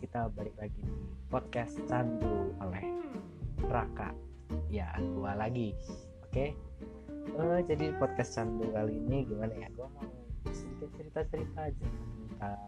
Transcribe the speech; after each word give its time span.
kita 0.00 0.30
balik 0.34 0.54
lagi 0.58 0.80
di 0.82 0.94
podcast 1.30 1.78
Candu 1.86 2.54
oleh 2.58 2.84
Raka. 3.66 4.10
Ya, 4.70 4.90
gua 5.14 5.38
lagi. 5.38 5.74
Oke. 6.26 6.54
Eh, 7.34 7.60
jadi 7.66 7.94
podcast 7.98 8.34
Candu 8.34 8.66
kali 8.74 8.98
ini 8.98 9.26
gimana 9.28 9.54
ya? 9.54 9.68
Gua 9.74 9.90
mau 9.94 10.06
sedikit 10.50 10.90
cerita-cerita 10.98 11.70
aja 11.70 11.86
tentang 11.86 12.58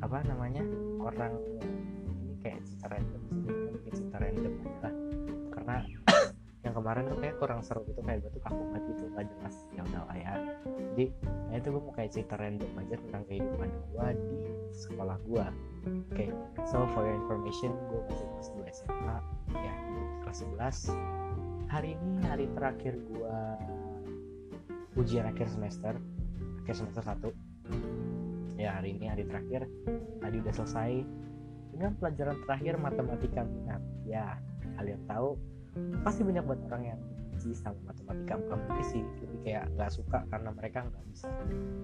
apa 0.00 0.18
namanya 0.24 0.64
orang 1.00 1.36
ini 2.24 2.34
kayak 2.40 2.64
cerita 2.64 2.86
random 2.88 3.22
sih, 3.28 3.40
bikin 3.44 3.92
cerita 3.92 4.16
random 4.16 4.52
aja 4.64 4.78
lah. 4.88 4.94
Yang 6.70 6.74
kemarin 6.78 7.02
tuh 7.10 7.18
kayak 7.18 7.36
kurang 7.42 7.60
seru 7.66 7.82
gitu 7.90 7.98
kayak 8.06 8.22
gue 8.22 8.30
tuh 8.30 8.42
kaku 8.46 8.62
banget 8.70 8.82
gitu 8.94 9.02
nggak 9.10 9.26
jelas. 9.26 9.56
Ya 9.74 9.80
udah 9.82 10.02
lah 10.06 10.16
ya. 10.16 10.32
Jadi 10.94 11.04
ya 11.50 11.54
itu 11.58 11.68
gue 11.74 11.82
mau 11.82 11.94
kayak 11.98 12.10
cerita 12.14 12.34
random 12.38 12.70
aja 12.78 12.94
tentang 12.94 13.22
kehidupan 13.26 13.68
gue 13.74 14.06
di 14.14 14.38
sekolah 14.70 15.18
gue 15.26 15.46
oke 15.50 16.14
okay. 16.14 16.30
so 16.62 16.86
for 16.94 17.02
your 17.02 17.18
information 17.18 17.74
gue 17.90 18.00
masih 18.06 18.26
kelas 18.30 18.48
2 18.54 18.86
SMA 18.86 19.16
ya 19.50 19.74
kelas 20.22 20.38
11 20.94 20.94
hari 21.66 21.98
ini 21.98 22.22
hari 22.22 22.46
terakhir 22.54 22.94
gue 22.94 23.38
ujian 24.98 25.26
akhir 25.26 25.46
semester. 25.46 25.94
Akhir 26.64 26.74
semester 26.74 27.02
1 27.02 28.60
ya 28.60 28.76
hari 28.76 28.98
ini 28.98 29.06
hari 29.08 29.24
terakhir. 29.24 29.64
Tadi 30.20 30.36
udah 30.42 30.54
selesai. 30.54 30.92
Dengan 31.70 31.96
pelajaran 31.96 32.36
terakhir 32.44 32.74
matematika 32.76 33.40
minat. 33.46 33.80
Ya 34.04 34.36
kalian 34.76 35.00
tahu 35.06 35.38
pasti 36.02 36.20
banyak 36.26 36.44
banget 36.44 36.62
orang 36.70 36.84
yang 36.94 37.00
benci 37.40 37.56
sama 37.56 37.78
matematika 37.88 38.34
bukan 38.36 38.58
benci 38.68 38.84
sih. 38.92 39.02
Lebih 39.24 39.38
kayak 39.48 39.64
nggak 39.76 39.90
suka 39.96 40.18
karena 40.28 40.50
mereka 40.52 40.78
nggak 40.84 41.04
bisa. 41.08 41.28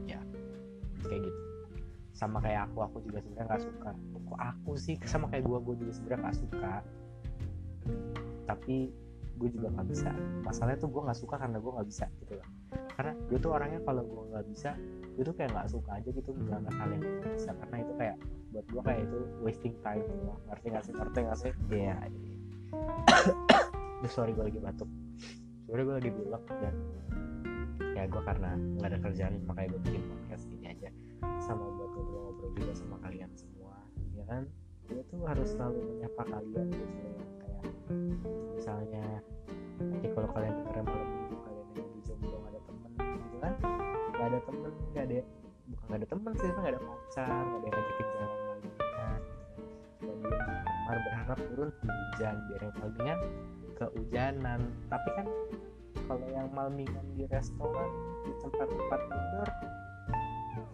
Ya 0.05 0.21
kayak 1.07 1.21
gitu. 1.25 1.41
Sama 2.17 2.41
kayak 2.41 2.73
aku 2.73 2.79
aku 2.85 2.97
juga 3.09 3.25
sebenarnya 3.25 3.47
nggak 3.49 3.63
suka. 3.65 3.91
Kok 3.97 4.41
aku 4.41 4.73
sih? 4.77 4.97
Sama 5.11 5.27
kayak 5.33 5.45
gue 5.49 5.59
gue 5.65 5.75
juga 5.81 5.93
sebenarnya 5.97 6.21
nggak 6.29 6.39
suka. 6.45 6.75
Tapi 8.45 8.77
gue 9.37 9.49
juga 9.53 9.69
nggak 9.73 9.89
bisa. 9.89 10.11
Masalahnya 10.45 10.79
tuh 10.81 10.91
gue 10.93 11.03
nggak 11.09 11.19
suka 11.21 11.35
karena 11.41 11.57
gue 11.57 11.73
nggak 11.73 11.89
bisa 11.89 12.05
gitu 12.21 12.33
loh. 12.37 12.49
Karena 12.97 13.13
gue 13.17 13.39
tuh 13.41 13.51
orangnya 13.53 13.81
kalau 13.85 14.03
gue 14.05 14.23
nggak 14.33 14.47
bisa 14.53 14.71
gue 15.17 15.25
tuh 15.25 15.33
kayak 15.33 15.49
nggak 15.57 15.73
suka 15.73 15.97
aja 15.97 16.09
gitu 16.13 16.29
menjalankan 16.37 16.73
hal 16.77 16.89
yang 16.93 17.01
gue 17.01 17.33
bisa. 17.33 17.51
Karena 17.57 17.77
itu 17.81 17.93
kayak 17.97 18.17
buat 18.53 18.67
gue 18.69 18.83
kayak 18.85 19.01
itu 19.09 19.19
wasting 19.41 19.75
time 19.81 20.05
gitu 20.05 20.23
loh. 20.25 20.39
Ngerti 20.53 20.67
nggak 20.69 20.85
sih? 20.85 20.93
Ngerti 20.93 21.19
nggak 21.25 21.39
sih? 21.41 21.53
Iya. 21.73 21.97
yeah. 21.97 23.57
sorry 24.07 24.33
gue 24.33 24.45
lagi 24.47 24.61
batuk. 24.63 24.87
Sebenernya 25.67 25.85
gue 25.85 25.97
lagi 25.99 26.11
bilang 26.15 26.45
dan 26.47 26.75
ya 27.97 28.03
gue 28.07 28.23
karena 28.23 28.51
nggak 28.55 28.89
ada 28.93 28.99
kerjaan 29.03 29.33
makanya 29.51 29.69
gue 29.75 29.81
bikin 29.91 30.03
podcast 30.07 30.45
ini 30.53 30.67
aja. 30.71 30.89
Sama 31.43 31.65
buat 31.65 31.91
ngobrol-ngobrol 31.91 32.51
juga 32.55 32.73
sama 32.75 32.97
kalian 33.03 33.31
semua 33.35 33.75
ya 34.15 34.25
kan? 34.31 34.43
Gue 34.87 35.03
tuh 35.11 35.21
harus 35.27 35.49
selalu 35.51 35.79
menyapa 35.83 36.23
kalian 36.23 36.67
gitu 36.71 37.09
kayak 37.43 37.65
misalnya 38.55 39.05
nanti 39.83 40.07
kalau 40.15 40.29
kalian 40.31 40.55
dengerin 40.55 40.85
malam 40.87 41.09
minggu 41.11 41.37
kalian 41.43 41.67
yang 41.67 41.83
lagi 41.83 42.01
jomblo 42.07 42.37
gak 42.39 42.51
ada 42.55 42.61
temen 42.63 42.91
gitu 42.95 43.37
kan? 43.43 43.55
Gak 44.15 44.27
ada 44.27 44.39
temen 44.47 44.73
gak 44.95 45.05
ada 45.05 45.19
bukan 45.67 45.87
gak 45.91 45.99
ada 45.99 46.07
temen 46.07 46.33
sih 46.39 46.49
gak 46.55 46.71
ada 46.71 46.81
pacar 46.81 47.43
gak 47.43 47.59
ada 47.59 47.67
yang 47.67 47.75
ngajakin 47.75 48.07
jalan 48.07 48.31
malingan 48.31 48.59
gitu 48.63 48.87
kan? 48.95 49.21
Dan 49.99 50.17
dia 50.23 50.39
kamar 50.47 50.99
berharap 51.03 51.39
turun 51.51 51.71
hujan 51.83 52.35
biar 52.47 52.61
yang 52.63 52.77
malingan 52.79 53.19
kehujanan. 53.77 54.61
Tapi 54.89 55.09
kan 55.15 55.27
kalau 56.09 56.27
yang 56.33 56.49
malmingan 56.53 57.07
di 57.17 57.25
restoran 57.29 57.91
di 58.25 58.33
tempat-tempat 58.43 59.01
indoor 59.11 59.51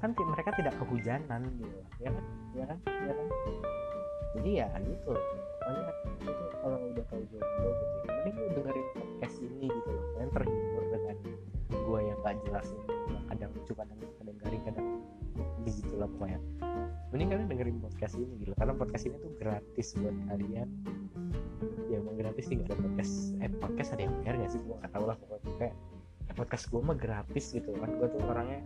kan 0.02 0.10
mereka 0.18 0.50
tidak 0.58 0.74
kehujanan 0.82 1.46
gitu. 1.62 1.78
Ya 2.02 2.10
kan? 2.10 2.24
Ya 2.58 2.64
kan? 2.66 2.78
Ya 3.06 3.12
kan? 3.14 3.26
Jadi 4.34 4.50
ya 4.58 4.68
gitu. 4.82 5.14
Pokoknya 5.62 5.92
itu 6.26 6.44
kalau 6.58 6.78
udah 6.90 7.04
tahu 7.06 7.22
jomblo 7.30 7.70
gitu. 7.70 7.96
Ya 8.02 8.12
mending 8.22 8.36
lu 8.38 8.48
dengerin 8.54 8.86
podcast 8.98 9.36
ini 9.42 9.66
gitu 9.70 9.90
loh. 9.94 10.04
Kalian 10.14 10.30
terhibur 10.34 10.84
dengan 10.90 11.16
gue 11.70 11.98
yang 12.02 12.18
gak 12.22 12.34
jelas 12.46 12.66
ini. 12.70 12.84
Yang 13.14 13.24
kadang 13.30 13.50
lucu 13.54 13.72
kadang 13.78 13.98
kadang 13.98 14.36
garing 14.42 14.62
kadang 14.66 14.86
begitu 15.62 15.94
lah 15.94 16.08
pokoknya. 16.10 16.38
Mending 17.14 17.28
kalian 17.28 17.46
dengerin 17.46 17.78
podcast 17.78 18.14
ini 18.18 18.34
gitu 18.42 18.52
karena 18.58 18.74
podcast 18.74 19.04
ini 19.06 19.16
tuh 19.22 19.32
gratis 19.38 19.86
buat 20.00 20.16
kalian 20.32 20.68
gratis 22.22 22.44
sih 22.46 22.54
gak 22.62 22.70
ada 22.70 22.76
podcast. 22.78 23.14
Eh 23.42 23.50
podcast 23.58 23.90
ada 23.98 24.02
yang 24.06 24.14
bayar 24.22 24.34
gak 24.38 24.50
sih? 24.54 24.60
Gue 24.62 24.76
gak 24.78 24.90
tau 24.94 25.04
lah 25.10 25.16
pokoknya. 25.18 25.50
Kayak 25.58 25.74
ya 26.22 26.32
podcast 26.38 26.64
gue 26.70 26.80
mah 26.80 26.96
gratis 26.96 27.44
gitu 27.50 27.70
kan. 27.74 27.90
Gue 27.98 28.08
tuh 28.08 28.20
orangnya 28.22 28.60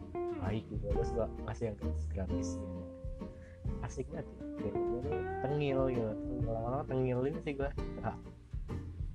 baik 0.45 0.65
juga 0.69 0.87
gue 0.93 1.05
suka 1.09 1.25
ngasih 1.49 1.65
yang 1.73 1.77
gratis. 1.81 2.05
Gratis 2.13 2.49
gitu 2.61 2.81
asik 3.83 4.07
banget 4.11 4.27
ya 4.63 4.73
gue 4.73 5.01
tuh 5.05 5.21
tengil 5.43 5.81
gitu. 5.91 6.07
Lama-lama 6.47 6.85
tengil 6.87 7.19
ini 7.27 7.39
sih 7.43 7.55
gue 7.55 7.71
gak 8.03 8.17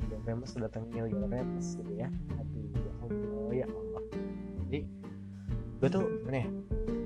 udah 0.07 0.19
famous 0.27 0.51
udah 0.59 0.71
tengil 0.71 1.05
gitu 1.07 1.25
famous 1.27 1.67
gitu 1.79 1.91
ya. 1.95 2.09
Aduh 2.39 2.71
ya 2.75 2.91
Allah. 3.03 3.51
Ya 3.51 3.67
Allah 3.67 4.03
jadi 4.71 4.87
gue 5.83 5.89
tuh 5.91 6.05
nih 6.31 6.47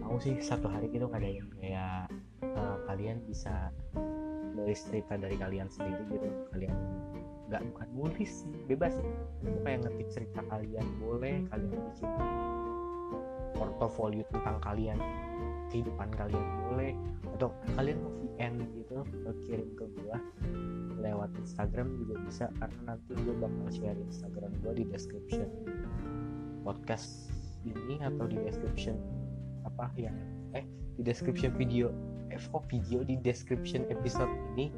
mau 0.06 0.22
sih 0.22 0.38
satu 0.38 0.70
hari 0.70 0.92
gitu 0.94 1.10
ngadain 1.10 1.50
kayak 1.58 2.12
uh, 2.46 2.78
kalian 2.86 3.18
bisa 3.26 3.74
nulis 4.54 4.86
cerita 4.86 5.18
dari 5.18 5.34
kalian 5.36 5.66
sendiri 5.66 6.06
gitu. 6.14 6.30
Kalian 6.54 6.76
nggak 7.50 7.62
bukan 7.74 7.88
nulis 7.94 8.32
sih 8.44 8.54
bebas. 8.66 8.96
Mau 9.46 9.58
kayak 9.64 9.86
ngetik 9.86 10.08
cerita 10.12 10.42
kalian 10.50 10.86
boleh 10.98 11.46
kalian 11.50 11.80
bikin 11.94 12.10
portofolio 13.56 14.24
tentang 14.34 14.58
kalian 14.62 14.98
kehidupan 15.70 16.10
kalian 16.14 16.46
boleh. 16.68 16.94
Atau 17.36 17.52
kalian 17.76 18.00
mau 18.00 18.14
VN 18.16 18.54
gitu 18.80 19.04
kirim 19.46 19.70
ke 19.76 19.86
gua 20.00 20.18
lewat 21.06 21.30
Instagram 21.38 21.94
juga 22.02 22.16
bisa 22.26 22.46
karena 22.58 22.82
nanti 22.90 23.14
gue 23.14 23.36
bakal 23.38 23.68
share 23.70 24.00
Instagram 24.10 24.52
gue 24.66 24.74
di 24.82 24.86
description 24.90 25.46
podcast 26.66 27.30
ini 27.62 28.02
atau 28.02 28.26
di 28.26 28.42
description 28.42 28.98
apa 29.66 29.90
yang 29.98 30.18
eh 30.58 30.66
di 30.98 31.06
description 31.06 31.54
video 31.54 31.94
eh 32.34 32.42
oh 32.54 32.64
video 32.66 33.06
di 33.06 33.22
description 33.22 33.86
episode 33.94 34.30
ini 34.58 34.74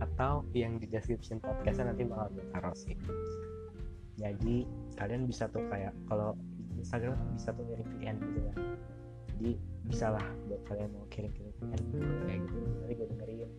atau 0.00 0.48
yang 0.56 0.80
di 0.80 0.88
description 0.88 1.38
podcastnya 1.44 1.92
nanti 1.92 2.08
bakal 2.08 2.32
gue 2.32 2.44
taruh 2.56 2.76
sih. 2.76 2.96
Jadi 4.16 4.64
kalian 4.96 5.28
bisa 5.28 5.48
tuh 5.48 5.64
kayak 5.68 5.92
kalau 6.08 6.36
Instagram 6.76 7.16
bisa 7.36 7.52
tuh 7.52 7.64
ngirim 7.68 7.88
VN 8.00 8.16
gitu 8.20 8.40
kan. 8.48 8.56
Jadi 9.36 9.50
bisa 9.88 10.06
lah 10.12 10.26
buat 10.48 10.60
kalian 10.68 10.90
mau 10.96 11.04
kirim-kirim 11.12 11.52
VN 11.60 11.80
gitu, 11.84 11.96
kayak 12.24 12.40
gitu. 12.48 12.56
Nanti 12.80 12.92
gue 12.96 13.06
dengerin. 13.12 13.50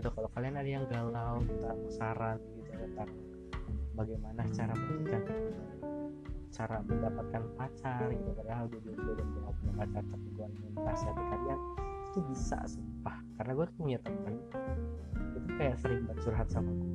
Atau 0.00 0.10
kalau 0.16 0.28
kalian 0.32 0.56
ada 0.56 0.70
yang 0.70 0.84
galau 0.88 1.36
tentang 1.44 1.78
saran 1.92 2.38
gitu 2.56 2.72
tentang 2.72 3.10
bagaimana 3.92 4.40
cara 4.56 4.72
memberikan 4.72 5.22
cara 6.50 6.76
mendapatkan 6.84 7.42
pacar 7.60 8.08
gitu. 8.08 8.30
Padahal 8.32 8.64
gue 8.72 8.80
gue 8.80 9.14
gak 9.20 9.54
punya 9.60 9.72
pacar 9.84 10.02
tapi 10.08 10.26
gue 10.32 10.46
menasihati 10.76 11.22
kalian 11.28 11.60
itu 12.10 12.18
bisa 12.26 12.58
sumpah. 12.66 13.16
Karena 13.38 13.52
gue 13.54 13.64
tuh 13.70 13.76
punya 13.78 13.98
temen 14.02 14.34
itu 15.30 15.48
kayak 15.56 15.78
sering 15.78 16.04
curhat 16.20 16.50
sama 16.50 16.74
gue 16.74 16.90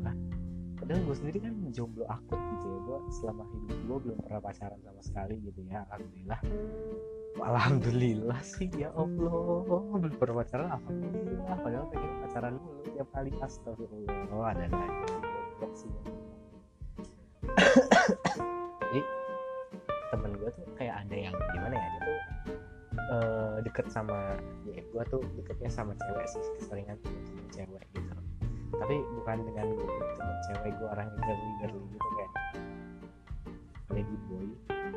padahal 0.85 1.01
gue 1.01 1.17
sendiri 1.17 1.37
kan 1.41 1.53
jomblo 1.73 2.05
akut 2.13 2.37
gitu 2.37 2.65
ya. 2.69 2.79
Gue 2.85 2.99
selama 3.09 3.43
hidup 3.49 3.79
gue 3.89 3.97
belum 4.05 4.17
pernah 4.21 4.37
pacaran 4.37 4.77
sama 4.85 5.01
sekali 5.01 5.35
gitu 5.41 5.65
ya. 5.65 5.81
Alhamdulillah. 5.89 6.39
Alhamdulillah 7.41 8.39
sih 8.45 8.69
ya 8.77 8.93
allah. 8.93 9.81
Belum 9.97 10.13
pernah 10.13 10.45
pacaran 10.45 10.69
alhamdulillah. 10.69 11.57
Padahal 11.57 11.85
pengen 11.89 12.11
pacaran 12.21 12.53
dulu 12.61 12.81
tiap 12.93 13.07
kali. 13.17 13.31
Astagfirullah 13.41 14.29
oh 14.29 14.45
ada 14.45 14.65
sih. 15.73 15.89
Jadi 18.93 19.01
temen 20.13 20.31
gue 20.37 20.49
tuh 20.53 20.65
kayak 20.77 21.01
ada 21.01 21.15
yang 21.17 21.33
gimana 21.33 21.73
ya 21.73 21.87
dia 21.89 21.99
tuh 22.05 22.17
uh, 23.09 23.44
deket 23.61 23.87
sama 23.93 24.35
ya 24.67 24.81
gue 24.81 25.03
tuh 25.11 25.21
deketnya 25.39 25.69
sama 25.71 25.93
cewek 25.95 26.25
sih 26.27 26.43
keseringan 26.59 26.97
temen 27.03 27.47
cewek 27.53 27.85
gitu. 27.93 28.15
Tapi 28.75 28.95
bukan 29.21 29.37
dengan 29.47 29.67
gue 29.75 29.89
temen 30.17 30.37
cewek 30.51 30.71
gue 30.75 30.87
orang 30.89 31.07
yang 31.07 31.21
girly 31.23 31.51
girly 31.63 31.83
gitu 31.93 32.07
kayak 32.15 32.31
lady 33.93 34.15
boy. 34.27 34.47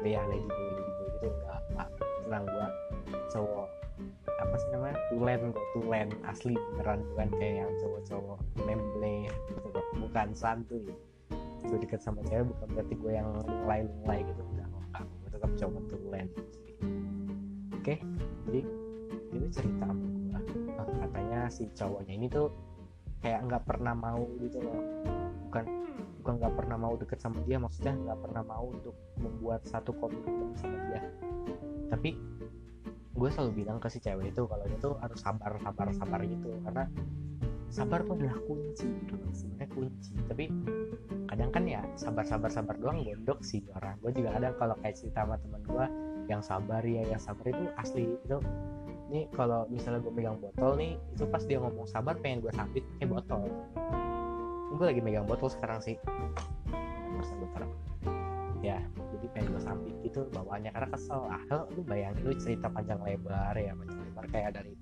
Ya 0.07 0.23
lady 0.31 0.49
boy 0.49 0.69
lady 0.75 0.93
boy 0.97 1.07
gitu 1.19 1.27
enggak 1.29 1.61
enggak 1.71 1.89
tenang 2.25 2.45
gue 2.47 2.67
cowok 3.35 3.69
apa 4.39 4.55
sih 4.63 4.69
namanya? 4.71 4.97
Tulen 5.11 5.41
kok 5.51 5.67
tulen 5.75 6.09
asli 6.31 6.55
beneran 6.55 7.01
bukan 7.13 7.29
kayak 7.37 7.55
yang 7.67 7.73
cowok-cowok 7.83 8.39
memble 8.63 9.27
gitu 9.27 9.67
kok 9.75 9.87
bukan 9.99 10.29
santuy. 10.33 10.87
Gue 11.67 11.79
deket 11.83 12.01
sama 12.01 12.23
cewek 12.27 12.47
bukan 12.47 12.69
berarti 12.73 12.95
gue 12.95 13.13
yang 13.13 13.29
lunglai 13.45 13.83
lunglai 13.85 14.21
gitu 14.23 14.43
enggak 14.55 14.69
enggak. 14.71 15.05
Gue 15.05 15.31
tetap 15.35 15.51
cowok 15.59 15.83
tulen. 15.91 16.27
Oke 17.79 18.18
jadi 18.49 18.61
ini 19.37 19.47
cerita 19.53 19.85
sama 19.85 20.09
gue 20.89 20.97
katanya 21.05 21.41
si 21.53 21.69
cowoknya 21.77 22.15
ini 22.17 22.27
tuh 22.33 22.49
kayak 23.21 23.45
nggak 23.45 23.63
pernah 23.69 23.93
mau 23.93 24.25
gitu 24.41 24.63
loh. 24.65 24.81
Bukan 25.49 25.65
bukan 26.23 26.35
nggak 26.41 26.55
pernah 26.57 26.77
mau 26.81 26.95
deket 26.97 27.19
sama 27.21 27.41
dia 27.45 27.61
maksudnya 27.61 27.93
nggak 27.93 28.19
pernah 28.25 28.43
mau 28.45 28.73
untuk 28.73 28.97
membuat 29.21 29.69
satu 29.69 29.93
komitmen 29.97 30.57
sama 30.57 30.79
dia. 30.89 31.01
Tapi 31.93 32.17
gue 33.19 33.29
selalu 33.35 33.67
bilang 33.67 33.83
ke 33.83 33.91
si 33.91 33.99
cewek 33.99 34.31
itu 34.33 34.43
kalau 34.47 34.65
dia 34.65 34.79
tuh 34.79 34.95
harus 35.03 35.19
sabar 35.21 35.53
sabar 35.61 35.89
sabar 35.93 36.21
gitu. 36.25 36.49
Karena 36.65 36.85
sabar 37.69 38.01
tuh 38.07 38.17
adalah 38.17 38.39
kunci 38.49 38.89
gitu 38.89 39.15
sebenarnya 39.35 39.69
kunci. 39.77 40.13
Tapi 40.25 40.45
kadang 41.29 41.51
kan 41.53 41.65
ya 41.69 41.85
sabar 42.01 42.25
sabar 42.25 42.49
sabar 42.49 42.75
doang 42.81 43.05
gondok 43.05 43.45
sih 43.45 43.61
orang 43.77 44.01
gue 44.01 44.11
juga 44.17 44.33
kadang 44.41 44.55
kalau 44.57 44.75
kayak 44.81 44.97
cerita 44.97 45.29
sama 45.29 45.37
teman 45.37 45.61
gue 45.69 45.87
yang 46.29 46.45
sabar 46.45 46.85
ya 46.85 47.03
yang 47.09 47.19
sabar 47.19 47.49
itu 47.49 47.65
asli. 47.81 48.05
Itu 48.23 48.39
nih 49.09 49.25
kalau 49.33 49.65
misalnya 49.73 50.05
gue 50.05 50.13
megang 50.13 50.37
botol 50.37 50.77
nih 50.77 51.01
itu 51.17 51.25
pas 51.33 51.41
dia 51.49 51.57
ngomong 51.57 51.89
sabar 51.89 52.15
pengen 52.21 52.45
gue 52.45 52.53
sambit 52.53 52.85
pakai 52.97 53.09
botol. 53.09 53.43
Gue 54.77 54.87
lagi 54.87 55.01
megang 55.01 55.25
botol 55.25 55.49
sekarang 55.49 55.81
sih. 55.81 55.97
Ya 58.61 58.83
jadi 59.17 59.27
pengen 59.33 59.55
gue 59.57 59.63
sambit 59.63 59.97
gitu 60.05 60.29
bawaannya 60.37 60.71
karena 60.77 60.89
kesel. 60.93 61.25
Ah 61.25 61.43
lu 61.73 61.81
bayangin 61.89 62.21
lu 62.29 62.37
cerita 62.37 62.69
panjang 62.69 63.01
lebar 63.01 63.57
ya 63.57 63.73
panjang 63.73 63.99
lebar. 64.05 64.25
Kayak 64.29 64.61
dari 64.61 64.77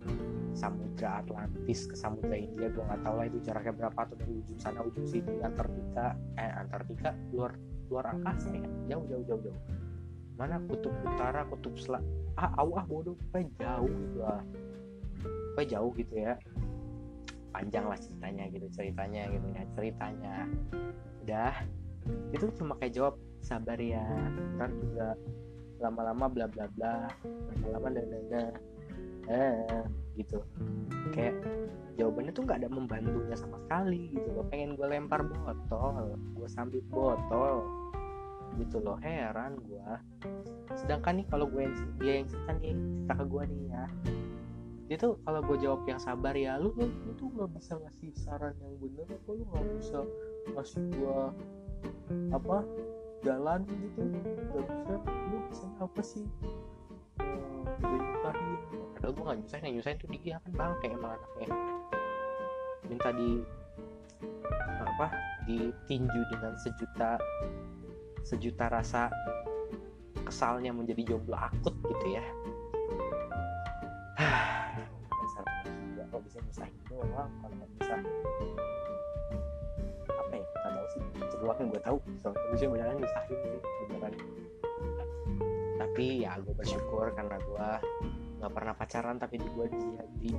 samudra 0.56 1.22
Atlantis 1.22 1.86
ke 1.86 1.94
samudra 1.94 2.34
India 2.34 2.72
gue 2.72 2.82
nggak 2.82 3.00
tahu 3.04 3.14
lah 3.20 3.26
itu 3.30 3.38
jaraknya 3.44 3.72
berapa 3.76 4.00
tuh 4.10 4.16
dari 4.18 4.32
ujung 4.42 4.58
sana 4.58 4.80
ujung 4.82 5.06
sini 5.06 5.38
Antartika 5.44 6.16
eh 6.40 6.52
Antartika 6.56 7.12
luar 7.30 7.52
luar 7.92 8.04
angkasa 8.10 8.50
ya. 8.50 8.66
Jauh 8.90 9.04
jauh 9.06 9.24
jauh 9.28 9.40
jauh 9.46 9.58
mana 10.36 10.60
kutub 10.68 10.92
utara 11.04 11.48
kutub 11.48 11.74
selatan 11.80 12.06
ah 12.36 12.52
awah 12.60 12.84
bodoh. 12.84 13.16
Apa 13.32 13.40
jauh 13.56 13.88
gitu 13.88 14.18
lah. 14.20 14.44
Apa 15.56 15.62
jauh 15.64 15.90
gitu 15.96 16.14
ya. 16.14 16.36
Panjang 17.56 17.88
lah 17.88 17.96
ceritanya 17.96 18.44
gitu 18.52 18.66
ceritanya 18.76 19.22
gitu 19.32 19.46
ya 19.56 19.62
ceritanya. 19.72 20.34
Udah. 21.24 21.54
Itu 22.30 22.52
cuma 22.60 22.76
kayak 22.78 22.94
jawab 22.94 23.14
sabar 23.40 23.80
ya 23.80 24.04
ntar 24.56 24.70
juga 24.74 25.16
lama-lama 25.76 26.26
bla 26.32 26.46
bla 26.48 26.66
bla 26.72 27.06
lama-lama 27.56 27.88
dan 27.96 28.06
dan 28.28 28.52
eh 29.32 29.84
gitu. 30.20 30.44
Kayak 31.16 31.40
jawabannya 31.96 32.32
tuh 32.36 32.44
nggak 32.44 32.60
ada 32.60 32.68
membantunya 32.68 33.36
sama 33.36 33.56
sekali 33.64 34.12
gitu 34.12 34.28
loh. 34.36 34.44
Pengen 34.52 34.76
gue 34.76 34.86
lempar 34.86 35.24
botol 35.24 36.20
gue 36.36 36.48
sambit 36.52 36.84
botol 36.92 37.64
gitu 38.58 38.80
loh. 38.80 38.96
Heran 39.00 39.60
gue 39.64 39.88
sedangkan 40.76 41.22
nih 41.22 41.26
kalau 41.30 41.46
gue 41.48 41.62
yang 41.64 41.74
dia 42.02 42.12
yang 42.20 42.26
cerita 42.28 42.52
nih 42.58 42.74
cerita 42.74 43.14
ke 43.16 43.24
gue 43.24 43.42
nih 43.46 43.62
ya. 43.70 43.84
Dia 44.86 44.96
tuh 45.02 45.12
kalau 45.26 45.40
gue 45.42 45.56
jawab 45.58 45.82
yang 45.90 45.98
sabar 45.98 46.34
ya 46.34 46.58
lu 46.58 46.70
lu, 46.78 46.86
lu 46.86 47.12
tuh 47.18 47.28
nggak 47.32 47.50
bisa 47.58 47.74
ngasih 47.78 48.10
saran 48.14 48.54
yang 48.62 48.74
bener 48.78 49.06
apa 49.10 49.30
lu 49.34 49.42
nggak 49.50 49.66
bisa 49.78 49.98
ngasih 50.54 50.82
gue 50.94 51.20
apa 52.34 52.56
jalan 53.24 53.60
gitu. 53.66 54.00
Nggak 54.06 54.64
bisa 54.66 54.94
lu 55.30 55.38
bisa 55.50 55.66
apa 55.82 56.00
sih? 56.02 56.26
Gue 57.82 57.96
nyusahin. 57.98 58.58
Padahal 58.94 59.12
gue 59.12 59.24
nggak 59.26 59.38
nyusahin 59.42 59.64
yang 59.66 59.74
nyusahin 59.80 59.98
tuh 59.98 60.08
dia 60.10 60.36
kan 60.38 60.52
bang 60.54 60.72
kayak 60.82 60.92
emang 60.94 61.12
anaknya. 61.18 61.48
Minta 62.86 63.10
di 63.10 63.30
apa 64.86 65.06
ditinju 65.46 66.20
dengan 66.32 66.54
sejuta 66.58 67.20
sejuta 68.26 68.66
rasa 68.66 69.06
kesalnya 70.26 70.74
menjadi 70.74 71.14
jomblo 71.14 71.38
akut 71.38 71.70
gitu 71.86 72.06
ya. 72.18 72.24
Dasar 75.06 75.44
juga 75.62 76.02
kok 76.10 76.20
bisa 76.26 76.38
nyusahin 76.42 76.80
doang 76.90 77.30
kalau 77.38 77.54
nggak 77.54 77.70
bisa 77.78 77.94
apa 80.10 80.32
ya 80.34 80.42
nggak 80.42 80.72
tahu 80.74 80.86
sih. 80.90 81.00
Doang 81.38 81.58
yang 81.62 81.68
gue 81.70 81.82
tahu 81.86 81.96
soalnya 82.18 82.50
bisa 82.50 82.64
banyak 82.66 82.86
nyusahin 82.98 83.36
sih 83.38 83.60
beneran. 83.86 84.12
Tapi 85.78 86.06
ya 86.26 86.32
gue 86.42 86.54
bersyukur 86.58 87.06
karena 87.14 87.36
gue 87.38 87.68
nggak 88.42 88.52
pernah 88.52 88.74
pacaran 88.74 89.16
tapi 89.22 89.38
di 89.38 89.48
gue 89.54 89.66
di, 89.70 89.88
di 90.18 90.30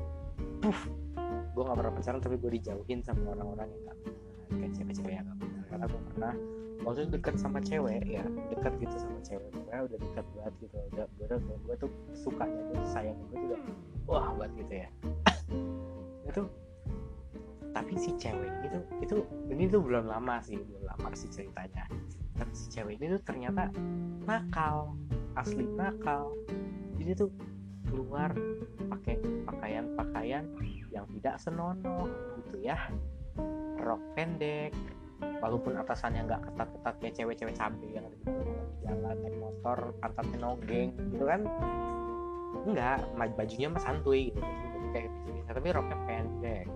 puff 0.59 0.91
gue 1.55 1.63
nggak 1.65 1.77
pernah 1.79 1.93
pacaran 1.95 2.19
tapi 2.19 2.35
gue 2.37 2.51
dijauhin 2.59 2.99
sama 3.01 3.33
orang-orang 3.33 3.71
yang 3.71 3.81
gak 3.89 3.97
kayak 4.47 4.71
cewek-cewek 4.75 5.13
yang 5.15 5.25
gak 5.25 5.39
benar. 5.39 5.63
Karena 5.71 5.85
gue 5.87 6.01
pernah 6.11 6.33
waktu 6.85 7.05
itu 7.05 7.09
deket 7.17 7.35
sama 7.39 7.59
cewek 7.63 8.03
ya. 8.05 8.25
Deket 8.53 8.73
gitu 8.81 8.95
sama 8.97 9.19
cewek. 9.23 9.49
Gue 9.53 9.77
udah 9.87 9.99
deket 9.99 10.25
banget 10.35 10.53
gitu. 10.61 10.77
Udah 10.93 11.05
gue 11.17 11.25
udah 11.25 11.39
gue 11.41 11.75
tuh 11.79 11.91
sukanya 12.13 12.61
tuh 12.73 12.85
sayang 12.89 13.17
gue 13.31 13.55
tuh 13.55 13.59
wah 14.07 14.33
banget 14.35 14.65
gitu 14.65 14.73
ya. 14.85 14.89
Itu 16.27 16.41
tapi 17.75 17.93
si 17.93 18.09
cewek 18.17 18.49
ini 18.49 18.67
tuh 18.73 18.83
itu 19.05 19.15
ini 19.53 19.63
tuh 19.69 19.81
belum 19.85 20.09
lama 20.09 20.41
sih 20.41 20.57
belum 20.57 20.83
lama 20.85 21.09
sih 21.13 21.29
ceritanya. 21.29 21.85
Tapi 22.37 22.53
si 22.53 22.65
cewek 22.73 22.97
ini 22.97 23.17
tuh 23.17 23.21
ternyata 23.21 23.69
nakal 24.25 24.97
asli 25.37 25.65
nakal. 25.77 26.33
Jadi 26.97 27.13
tuh 27.13 27.29
keluar 27.87 28.33
pakai 28.89 29.21
pakaian-pakaian 29.45 30.43
yang 30.89 31.05
tidak 31.19 31.37
senonoh 31.37 32.09
gitu 32.41 32.65
ya. 32.65 32.77
Rok 33.77 34.01
pendek 34.17 34.73
walaupun 35.41 35.77
atasannya 35.77 36.25
nggak 36.27 36.41
ketat-ketat 36.51 36.95
kayak 37.01 37.13
cewek-cewek 37.17 37.55
cabai 37.57 37.89
yang 37.93 38.05
ada 38.05 38.17
di 38.17 38.27
jalan 38.85 39.17
naik 39.21 39.35
motor 39.37 39.77
pantatnya 40.01 40.37
nogeng 40.41 40.89
gitu 41.13 41.23
kan? 41.25 41.41
Enggak 42.67 43.03
bajunya 43.15 43.67
mah 43.69 43.81
santuy 43.81 44.29
gitu. 44.31 44.41
Kayak 44.95 45.11
biasa 45.27 45.49
tapi 45.55 45.67
roknya 45.75 45.97
pendek 46.07 46.67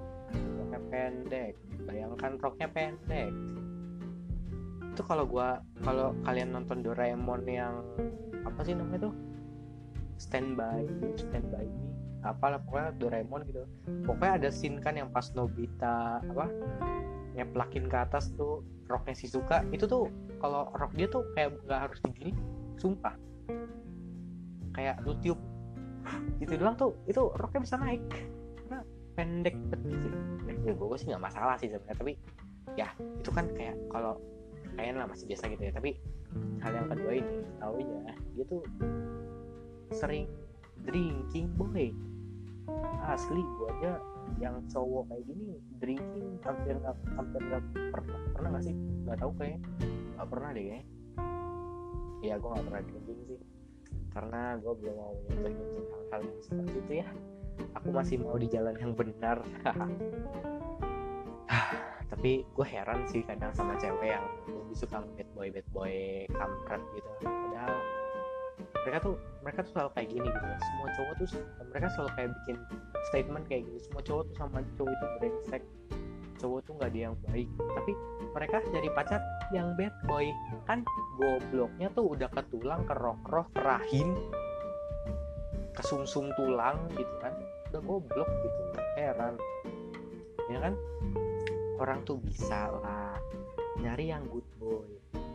roknya 0.72 0.80
pendek. 0.88 1.54
Bayangkan 1.84 2.32
roknya 2.40 2.68
pendek. 2.72 3.32
Itu 4.96 5.02
kalau 5.04 5.28
gua 5.28 5.60
kalau 5.84 6.16
kalian 6.24 6.56
nonton 6.56 6.80
Doraemon 6.80 7.44
yang 7.44 7.84
apa 8.48 8.60
sih 8.64 8.72
namanya 8.72 9.12
tuh? 9.12 9.16
Standby 10.22 10.86
standby 11.18 11.66
ini 11.66 11.90
apalah 12.22 12.62
pokoknya 12.64 12.96
Doraemon 13.02 13.42
gitu. 13.50 13.64
Pokoknya 14.08 14.34
ada 14.40 14.50
scene 14.54 14.80
kan 14.80 14.96
yang 14.96 15.12
pas 15.12 15.28
Nobita 15.36 16.22
apa 16.24 16.46
ngeplakin 17.36 17.88
ke 17.88 17.98
atas 17.98 18.31
tuh 18.36 18.63
roknya 18.92 19.16
si 19.16 19.31
suka 19.31 19.63
itu 19.72 19.88
tuh 19.88 20.12
kalau 20.44 20.68
rok 20.75 20.92
dia 20.98 21.07
tuh 21.07 21.24
kayak 21.38 21.56
nggak 21.63 21.80
harus 21.89 22.00
digini 22.04 22.36
sumpah. 22.75 23.16
Kayak 24.75 25.00
lu 25.06 25.16
tiup. 25.22 25.39
Gitu 26.42 26.57
doang 26.57 26.75
tuh 26.75 26.98
itu 27.07 27.22
roknya 27.39 27.62
bisa 27.63 27.75
naik. 27.80 28.04
Karena 28.66 28.80
pendek 29.16 29.56
betul 29.69 29.95
sih. 29.95 30.13
Ya 30.62 30.74
gue 30.75 30.98
sih 31.00 31.07
nggak 31.10 31.24
masalah 31.24 31.56
sih 31.57 31.72
sebenarnya 31.72 31.98
tapi 31.98 32.13
ya 32.78 32.88
itu 33.18 33.30
kan 33.34 33.50
kayak 33.57 33.75
kalau 33.89 34.18
kayaknya 34.77 35.04
lah 35.04 35.07
masih 35.07 35.25
biasa 35.30 35.44
gitu 35.56 35.63
ya. 35.69 35.72
Tapi 35.72 35.89
hal 36.60 36.72
yang 36.75 36.88
kedua 36.92 37.12
ini 37.16 37.34
tahu 37.62 37.75
ya 37.80 38.13
dia 38.36 38.45
tuh 38.50 38.62
sering 39.96 40.25
drinking 40.84 41.48
boy. 41.56 41.96
Asli 43.01 43.41
gue 43.41 43.67
aja 43.82 44.11
yang 44.40 44.56
cowok 44.70 45.12
kayak 45.12 45.24
gini 45.28 45.58
drinking 45.82 46.40
hampir 46.46 46.76
nggak 46.78 46.96
hampir 47.18 47.42
nggak 47.42 47.64
pernah 47.92 48.20
pernah 48.32 48.50
nggak 48.56 48.66
sih? 48.66 48.76
Nggak 49.08 49.18
tahu 49.20 49.32
kayak 49.40 49.60
nggak 50.16 50.28
pernah 50.30 50.50
deh 50.54 50.66
kayak 50.70 50.86
ya 52.22 52.34
gue 52.38 52.50
nggak 52.54 52.66
pernah 52.70 52.82
drinking 52.86 53.20
sih. 53.28 53.40
Karena 54.12 54.42
gue 54.60 54.74
belum 54.76 54.96
mau 54.96 55.14
nyentuh 55.28 55.52
nyentuh 55.52 55.86
hal-hal 55.88 56.22
yang 56.28 56.42
seperti 56.44 56.72
itu 56.78 56.94
ya. 57.04 57.08
Aku 57.80 57.88
masih 57.92 58.16
mau 58.20 58.38
di 58.40 58.48
jalan 58.52 58.76
yang 58.80 58.94
benar. 58.96 59.38
Tapi 62.12 62.44
gue 62.44 62.68
heran 62.68 63.08
sih 63.08 63.24
kadang 63.24 63.56
sama 63.56 63.80
cewek 63.80 64.14
yang 64.14 64.26
lebih 64.46 64.76
suka 64.76 65.00
bad 65.16 65.30
boy 65.32 65.48
bad 65.50 65.68
boy 65.72 65.94
kampret 66.30 66.84
gitu. 66.94 67.12
Padahal 67.24 67.74
mereka 68.82 68.98
tuh 69.06 69.16
mereka 69.46 69.60
tuh 69.66 69.72
selalu 69.78 69.90
kayak 69.94 70.10
gini 70.10 70.28
gitu 70.28 70.48
semua 70.58 70.88
cowok 70.98 71.14
tuh 71.22 71.28
mereka 71.72 71.88
selalu 71.94 72.10
kayak 72.18 72.30
bikin 72.42 72.58
statement 73.10 73.46
kayak 73.50 73.64
gini. 73.68 73.80
Semua 73.80 74.02
cowok 74.04 74.24
tuh 74.30 74.36
sama 74.38 74.58
cowok 74.78 74.92
itu 74.92 75.06
brengsek. 75.18 75.64
Cowok 76.42 76.60
tuh 76.66 76.74
nggak 76.78 76.90
ada 76.94 77.00
yang 77.10 77.16
baik. 77.30 77.50
Tapi 77.58 77.92
mereka 78.34 78.58
jadi 78.72 78.90
pacar 78.94 79.22
yang 79.54 79.68
bad 79.78 79.94
boy. 80.06 80.26
Kan 80.66 80.80
gobloknya 81.20 81.88
tuh 81.94 82.06
udah 82.16 82.30
ke 82.32 82.42
tulang 82.50 82.82
ke 82.86 82.94
roh-roh 82.98 83.48
ke 83.54 83.62
rahim 83.62 84.10
ke 85.72 85.82
sumsum 85.88 86.30
tulang 86.36 86.78
gitu 86.96 87.16
kan. 87.22 87.34
Udah 87.72 87.82
goblok 87.84 88.30
gitu 88.30 88.62
heran. 88.98 89.36
Ya 90.50 90.60
kan? 90.60 90.74
Orang 91.82 92.06
tuh 92.06 92.22
bisa 92.22 92.70
lah 92.82 93.18
nyari 93.82 94.14
yang 94.14 94.26
good 94.30 94.46
boy. 94.62 94.86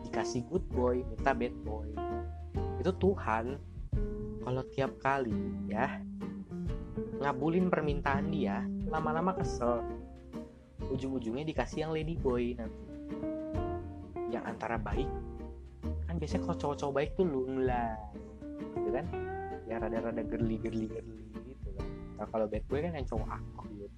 Dikasih 0.07 0.47
good 0.47 0.63
boy 0.71 1.03
minta 1.03 1.35
bad 1.35 1.55
boy 1.67 2.06
itu 2.87 3.11
Tuhan. 3.11 3.59
Kalau 4.47 4.63
tiap 4.71 4.95
kali 5.03 5.35
ya 5.67 5.99
ngabulin 7.19 7.67
permintaan 7.67 8.31
dia 8.31 8.63
lama-lama 8.87 9.35
kesel. 9.35 9.83
Ujung-ujungnya 10.87 11.43
dikasih 11.43 11.83
yang 11.83 11.91
lady 11.91 12.15
boy 12.15 12.55
nanti. 12.55 12.87
Yang 14.31 14.43
antara 14.55 14.79
baik 14.79 15.11
kan 16.07 16.15
biasanya 16.15 16.47
kalau 16.47 16.57
cowok-cowok 16.63 16.93
baik 16.95 17.11
tuh 17.19 17.27
lunglai 17.27 17.99
gitu 18.55 18.89
kan? 18.95 19.05
Ya 19.67 19.83
rada-rada 19.83 20.23
gerli 20.23 20.55
gerli 20.55 20.87
gerli 20.87 21.27
gitu 21.43 21.69
kan? 21.75 21.87
Nah 22.23 22.25
kalau 22.31 22.47
bad 22.47 22.63
boy 22.71 22.79
kan 22.79 22.95
yang 22.95 23.03
cowok 23.03 23.27
aku 23.35 23.67
gitu. 23.83 23.95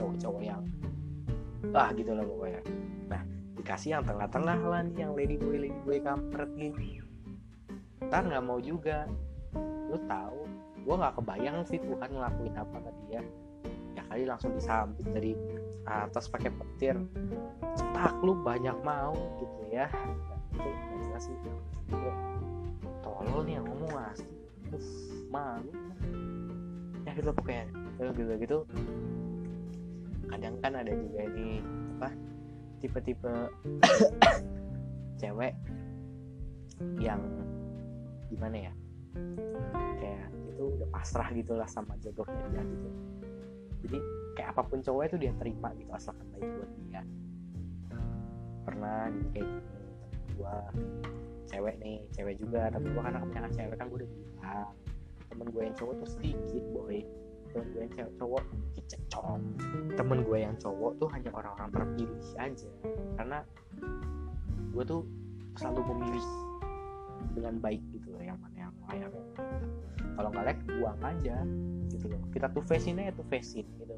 Cowok-cowok 0.00 0.40
yang 0.40 0.64
ah 1.76 1.92
gitu 1.92 2.16
lah 2.16 2.24
pokoknya. 2.24 2.60
Nah 3.04 3.20
dikasih 3.60 4.00
yang 4.00 4.04
tengah-tengah 4.08 4.58
lah 4.64 4.80
nih 4.80 4.96
yang 5.04 5.12
lady 5.12 5.36
boy 5.36 5.60
lady 5.60 5.80
boy 5.84 6.00
kampret 6.00 6.48
gini 6.56 7.03
ntar 8.14 8.30
nggak 8.30 8.46
mau 8.46 8.62
juga. 8.62 9.10
Lu 9.90 9.98
tahu 10.06 10.46
gue 10.86 10.94
nggak 10.94 11.18
kebayang 11.18 11.66
sih 11.66 11.82
Tuhan 11.82 12.14
ngelakuin 12.14 12.54
apa 12.54 12.76
ke 12.78 12.90
dia. 13.02 13.20
Ya 13.98 14.06
kali 14.06 14.22
langsung 14.22 14.54
disambit 14.54 15.02
dari 15.10 15.34
atas 15.82 16.30
pakai 16.30 16.54
petir. 16.54 16.94
Cetak 17.74 18.14
lu 18.22 18.38
banyak 18.38 18.78
mau 18.86 19.18
gitu 19.42 19.62
ya. 19.74 19.90
Tolol 23.02 23.42
nih 23.50 23.58
yang 23.58 23.66
ngomong 23.66 23.98
asli 24.06 24.30
malu. 25.26 25.74
Ya 27.02 27.18
gitu 27.18 27.34
pokoknya. 27.34 27.66
Gitu 27.98 28.32
gitu. 28.38 28.58
Kadang 30.30 30.54
kan 30.62 30.78
ada 30.78 30.94
juga 30.94 31.18
ini 31.34 31.58
apa 31.98 32.14
tipe-tipe 32.78 33.50
cewek 35.18 35.58
yang 37.02 37.43
gimana 38.34 38.56
ya? 38.70 38.72
Kayak 40.02 40.28
itu 40.50 40.62
udah 40.74 40.88
pasrah 40.90 41.28
gitulah 41.30 41.68
sama 41.70 41.94
jodohnya 42.02 42.44
dia 42.50 42.62
gitu. 42.66 42.88
Jadi 43.86 43.98
kayak 44.34 44.48
apa 44.58 44.62
pun 44.66 44.78
cowok 44.82 45.02
itu 45.12 45.16
dia 45.22 45.32
terima 45.38 45.70
gitu 45.78 45.90
asalkan 45.94 46.26
baik 46.34 46.50
buat 46.50 46.70
dia. 46.90 47.02
Pernah 48.66 48.98
gitu 49.14 49.28
kayak 49.30 49.46
gini 49.46 50.30
gua 50.34 50.54
cewek 51.46 51.74
nih 51.78 52.02
cewek 52.10 52.34
juga. 52.42 52.72
Tapi 52.74 52.86
gua 52.90 53.02
karena 53.06 53.18
kebanyakan 53.22 53.52
cewek 53.54 53.76
kan 53.78 53.86
gua 53.86 53.98
udah 54.02 54.10
bilang 54.10 54.68
temen 55.34 55.50
gue 55.50 55.62
yang 55.66 55.74
cowok 55.74 55.94
tuh 55.98 56.08
sedikit 56.14 56.64
boy. 56.70 57.02
Temen 57.50 57.66
gue 57.74 57.80
yang 57.86 57.92
cewek 57.94 58.12
cowok 58.18 58.42
kicek 58.74 59.02
cowok 59.10 59.38
temen 59.94 60.18
gue 60.26 60.38
yang 60.38 60.54
cowok 60.58 60.92
tuh 60.98 61.08
hanya 61.10 61.30
orang-orang 61.34 61.70
terpilih 61.74 62.26
aja. 62.38 62.70
Karena 63.18 63.38
gue 64.74 64.84
tuh 64.86 65.02
selalu 65.58 65.80
memilih 65.94 66.26
dengan 67.32 67.54
baik 67.62 67.80
gitu 67.96 68.12
loh 68.12 68.22
yang 68.22 68.38
mana 68.42 68.68
yang 68.68 68.74
layak. 68.90 69.10
Kalau 70.14 70.28
nggak 70.30 70.44
like 70.44 70.62
buang 70.68 71.00
aja 71.00 71.36
gitu 71.88 72.06
loh. 72.12 72.20
Kita 72.30 72.46
tuh 72.52 72.62
facein 72.68 73.00
aja 73.00 73.16
tuh 73.16 73.26
facein 73.32 73.66
gitu. 73.80 73.96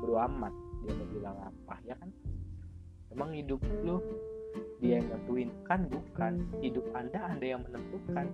Berdua 0.00 0.26
amat 0.30 0.54
dia 0.84 0.92
mau 0.96 1.06
bilang 1.12 1.36
apa 1.40 1.74
ya 1.84 1.94
kan? 2.00 2.10
Emang 3.12 3.30
hidup 3.32 3.60
lu 3.86 4.00
dia 4.82 4.98
yang 4.98 5.06
nentuin? 5.12 5.48
Kan 5.68 5.86
bukan. 5.88 6.32
Hidup 6.64 6.84
anda 6.96 7.20
anda 7.28 7.46
yang 7.46 7.62
menentukan. 7.68 8.26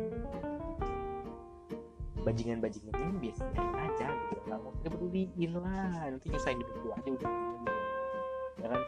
Bajingan-bajingan 2.20 2.94
ini 3.00 3.16
biasanya 3.30 3.64
aja 3.80 4.08
gitu. 4.28 4.40
Nggak 4.44 4.58
mau 4.60 4.72
kita 4.80 4.88
peduliin 4.92 5.52
lah. 5.56 6.08
Nanti 6.08 6.26
nyusahin 6.28 6.58
hidup 6.60 6.76
lu 6.84 6.90
aja 6.92 7.08
udah. 7.08 7.32
Ya 8.60 8.66
kan 8.68 8.82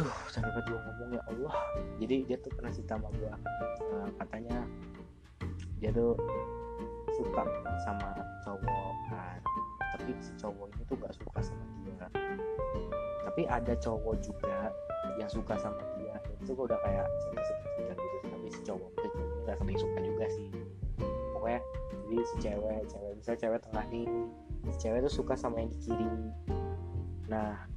aduh 0.00 0.16
sampai 0.32 0.48
kedua 0.56 0.78
ngomong 0.80 1.10
ya 1.12 1.22
Allah. 1.28 1.54
Jadi 2.00 2.16
dia 2.24 2.40
tuh 2.40 2.48
pernah 2.56 2.72
cerita 2.72 2.96
sama 2.96 3.12
gua. 3.20 3.36
Uh, 3.84 4.08
katanya 4.16 4.64
dia 5.76 5.92
tuh 5.92 6.16
suka 7.20 7.44
sama 7.84 8.08
cowok 8.48 8.92
kan. 9.12 9.38
Tapi 9.92 10.16
si 10.24 10.32
cowok 10.40 10.72
ini 10.72 10.82
tuh 10.88 10.96
gak 11.04 11.12
suka 11.12 11.38
sama 11.44 11.64
dia. 11.84 12.06
Tapi 13.28 13.42
ada 13.44 13.76
cowok 13.76 14.16
juga 14.24 14.72
yang 15.20 15.28
suka 15.28 15.60
sama 15.60 15.84
dia. 16.00 16.16
Itu 16.40 16.56
gua 16.56 16.72
udah 16.72 16.80
kayak 16.80 17.04
cinta 17.20 17.42
segitiga 17.44 17.92
gitu 17.92 18.16
tapi 18.24 18.46
si 18.48 18.60
cowok 18.64 18.88
si 18.96 19.08
cowok 19.12 19.28
ini 19.28 19.40
gak 19.44 19.56
sering 19.60 19.78
suka 19.84 19.98
juga 20.00 20.24
sih. 20.32 20.48
Pokoknya 21.36 21.60
jadi 22.08 22.16
si 22.24 22.36
cewek 22.40 22.80
cewek 22.88 23.12
misal 23.20 23.36
cewek 23.36 23.60
tengah 23.68 23.84
nih 23.92 24.08
si 24.64 24.76
cewek 24.80 25.04
tuh 25.04 25.12
suka 25.12 25.36
sama 25.36 25.60
yang 25.60 25.68
di 25.68 25.78
kiri. 25.84 26.08
Nah 27.28 27.68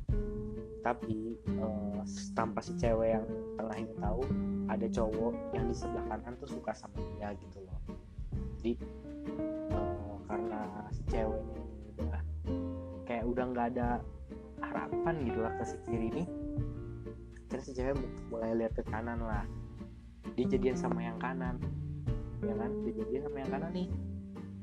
tapi 0.83 1.39
uh, 1.63 2.03
tanpa 2.35 2.59
si 2.59 2.75
cewek 2.75 3.15
yang 3.15 3.25
tengah 3.55 3.77
ini 3.79 3.93
tahu 4.03 4.21
ada 4.67 4.87
cowok 4.91 5.33
yang 5.55 5.65
di 5.71 5.75
sebelah 5.75 6.03
kanan 6.11 6.35
tuh 6.35 6.49
suka 6.51 6.75
sama 6.75 6.99
dia 7.15 7.31
gitu 7.39 7.63
loh. 7.63 7.79
Jadi 8.59 8.73
uh, 9.71 10.15
karena 10.27 10.61
si 10.91 11.01
ceweknya 11.07 11.55
ini 11.63 11.81
udah 11.95 12.21
kayak 13.07 13.23
udah 13.23 13.45
nggak 13.55 13.67
ada 13.79 13.89
harapan 14.59 15.15
gitu 15.23 15.39
lah 15.39 15.53
ke 15.55 15.63
si 15.63 15.75
kiri 15.87 16.07
ini 16.11 16.25
terus 17.47 17.69
si 17.69 17.71
cewek 17.71 17.95
mulai 18.27 18.51
lihat 18.51 18.75
ke 18.75 18.83
kanan 18.83 19.23
lah. 19.23 19.47
Dia 20.35 20.51
jadian 20.51 20.75
sama 20.75 20.99
yang 20.99 21.15
kanan 21.15 21.63
ya 22.43 22.53
kan? 22.59 22.71
Dia 22.83 22.93
jadian 22.99 23.23
sama 23.31 23.37
yang 23.39 23.51
kanan 23.55 23.71
nih. 23.71 23.89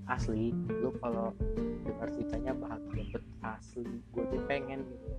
Asli 0.04 0.52
lu 0.68 0.92
kalau 1.00 1.32
dengar 1.86 2.12
ceritanya 2.12 2.52
bahagia 2.52 3.22
asli. 3.40 3.88
Gue 4.12 4.26
tuh 4.28 4.42
pengen 4.44 4.84
gitu 4.84 5.16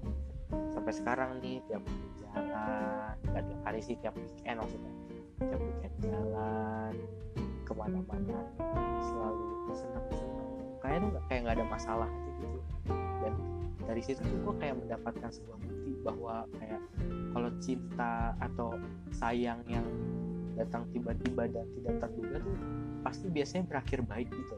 sampai 0.71 0.93
sekarang 0.93 1.29
nih 1.39 1.63
tiap 1.69 1.83
jalan. 2.21 3.13
Nggak 3.27 3.43
tiap 3.47 3.61
hari 3.65 3.81
sih 3.83 3.95
tiap 3.99 4.15
weekend 4.15 4.57
maksudnya. 4.61 4.93
Tiap 5.41 5.61
weekend 5.61 5.95
jalan 6.03 6.93
ke 7.65 7.73
mana-mana. 7.73 8.39
Selalu 9.01 9.45
senang 9.71 10.05
senang 10.11 10.41
kayak 10.81 11.07
nggak 11.07 11.23
kayak 11.29 11.39
nggak 11.45 11.55
ada 11.61 11.67
masalah 11.69 12.09
aja 12.09 12.31
gitu. 12.35 12.59
Dan 13.21 13.33
dari 13.85 14.01
situ 14.03 14.19
tuh 14.19 14.39
gue 14.43 14.55
kayak 14.59 14.75
mendapatkan 14.81 15.29
sebuah 15.29 15.57
bukti 15.61 15.91
bahwa 16.03 16.35
kayak 16.59 16.81
kalau 17.31 17.49
cinta 17.63 18.35
atau 18.41 18.75
sayang 19.15 19.61
yang 19.69 19.85
datang 20.59 20.83
tiba-tiba 20.91 21.47
dan 21.47 21.65
tidak 21.79 21.95
terduga 22.03 22.37
tuh 22.43 22.57
pasti 23.01 23.27
biasanya 23.31 23.63
berakhir 23.71 23.99
baik 24.03 24.29
gitu. 24.29 24.55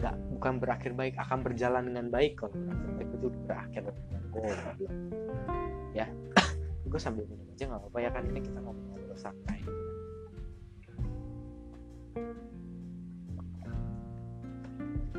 Nggak 0.00 0.14
bukan 0.38 0.54
berakhir 0.62 0.92
baik 0.96 1.14
akan 1.20 1.38
berjalan 1.44 1.82
dengan 1.92 2.06
baik 2.08 2.40
kalau 2.40 2.54
berakhir 2.54 2.90
baik 2.96 3.07
itu 3.18 3.26
berakhir 3.50 3.82
dengan 3.82 4.22
goblok 4.30 4.78
ya. 5.92 6.06
Gue 6.88 7.00
sambil 7.02 7.26
minum 7.26 7.44
aja 7.52 7.68
nggak 7.68 7.80
apa-apa 7.84 7.98
ya 8.00 8.10
kan 8.14 8.22
ini 8.30 8.40
kita 8.40 8.58
ngomong-ngomong 8.62 9.18
santai 9.18 9.58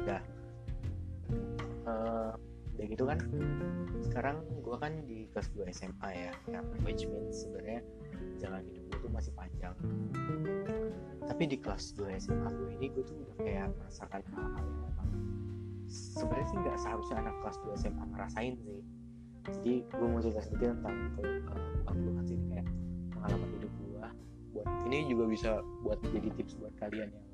ya. 0.08 0.20
Uh, 1.86 2.34
udah 2.79 2.86
gitu 2.88 3.03
kan. 3.06 3.20
Sekarang 4.01 4.41
gue 4.48 4.77
kan 4.79 4.94
di 5.06 5.27
kelas 5.36 5.51
2 5.53 5.68
SMA 5.75 6.10
ya 6.15 6.34
yang 6.50 6.65
which 6.88 7.06
means 7.06 7.46
sebenarnya 7.46 7.84
jalan 8.39 8.63
hidup 8.72 8.84
gue 8.89 9.00
tuh 9.06 9.12
masih 9.12 9.32
panjang. 9.36 9.75
Tapi 11.27 11.44
di 11.46 11.58
kelas 11.60 11.94
2 12.00 12.18
SMA 12.18 12.50
gue 12.50 12.70
ini 12.79 12.88
gue 12.89 13.03
tuh 13.03 13.15
udah 13.20 13.36
kayak 13.44 13.68
merasakan 13.77 14.22
hal-hal 14.34 14.63
yang 14.65 14.79
memang 14.88 15.10
sebenarnya 15.89 16.48
sih 16.48 16.58
nggak 16.62 16.77
seharusnya 16.77 17.15
anak 17.25 17.36
kelas 17.41 17.58
2 17.65 17.81
SMA 17.81 18.03
ngerasain 18.13 18.53
sih. 18.62 18.79
Jadi 19.50 19.74
gue 19.89 20.05
mau 20.05 20.22
cerita 20.22 20.41
sedikit 20.46 20.77
tentang 20.77 20.96
kalau 21.17 21.65
uh, 21.89 22.13
kan 22.22 22.25
sini 22.29 22.43
kayak 22.53 22.67
pengalaman 23.10 23.50
hidup 23.58 23.72
gue 23.81 24.08
buat 24.53 24.67
ini 24.86 24.98
juga 25.10 25.24
bisa 25.25 25.51
buat 25.81 26.00
jadi 26.05 26.29
tips 26.38 26.53
buat 26.62 26.74
kalian 26.77 27.10
yang 27.10 27.27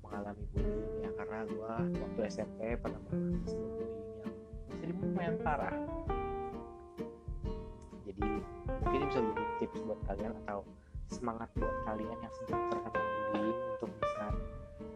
mengalami 0.00 0.44
bullying 0.56 1.04
ya 1.04 1.10
karena 1.20 1.38
gue 1.44 1.72
waktu 2.00 2.20
SMP 2.32 2.60
pernah 2.80 3.00
mengalami 3.12 3.38
bullying 3.44 4.12
yang 4.16 4.32
jadi 4.80 4.92
lumayan 5.04 5.36
parah. 5.44 5.76
Jadi 8.08 8.24
mungkin 8.64 9.00
bisa 9.12 9.20
jadi 9.20 9.44
tips 9.60 9.78
buat 9.84 10.00
kalian 10.08 10.32
atau 10.44 10.64
semangat 11.12 11.48
buat 11.60 11.76
kalian 11.84 12.16
yang 12.16 12.34
sedang 12.40 12.62
terkena 12.72 13.00
bullying 13.04 13.60
untuk 13.76 13.90
bisa 14.00 14.24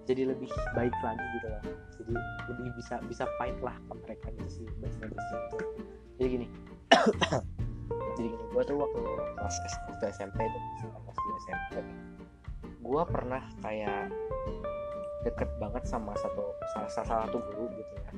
jadi 0.07 0.35
lebih 0.35 0.51
baik 0.75 0.95
lagi 1.03 1.27
gitu 1.39 1.47
loh. 1.51 1.63
Jadi 1.95 2.13
lebih 2.51 2.73
bisa 2.79 2.95
bisa 3.07 3.25
fight 3.39 3.57
lah 3.63 3.77
ke 3.87 3.93
mereka 4.03 4.27
gitu 4.35 4.63
sih 4.63 4.67
bajingan 4.83 5.11
itu 5.15 5.67
jadi 6.19 6.29
gini. 6.29 6.47
Jadi 8.13 8.29
gini 8.29 8.45
gue 8.53 8.63
tuh 8.65 8.77
waktu 8.77 9.01
kelas 9.37 9.57
waktu 9.89 10.05
SMP 10.13 10.39
dan 10.45 10.63
kelas 10.81 11.17
di 11.17 11.31
SMP 11.45 11.75
gue 12.83 13.03
pernah 13.09 13.43
kayak 13.63 14.11
deket 15.23 15.49
banget 15.63 15.87
sama 15.87 16.13
satu 16.19 16.51
salah, 16.75 16.91
salah 16.91 17.09
satu 17.25 17.39
guru 17.41 17.71
gitu 17.79 17.95
ya. 17.95 18.13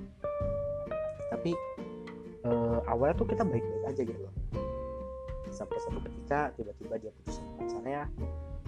Tapi 1.30 1.52
uh, 2.48 2.80
awalnya 2.88 3.20
tuh 3.20 3.28
kita 3.28 3.44
baik-baik 3.44 3.84
aja 3.92 4.02
gitu 4.02 4.20
loh. 4.24 4.34
Sampai 5.52 5.78
satu 5.84 6.00
ketika 6.02 6.50
tiba-tiba 6.56 6.94
dia 6.98 7.12
putus 7.22 7.38
sama 7.38 7.52
pacarnya 7.60 8.02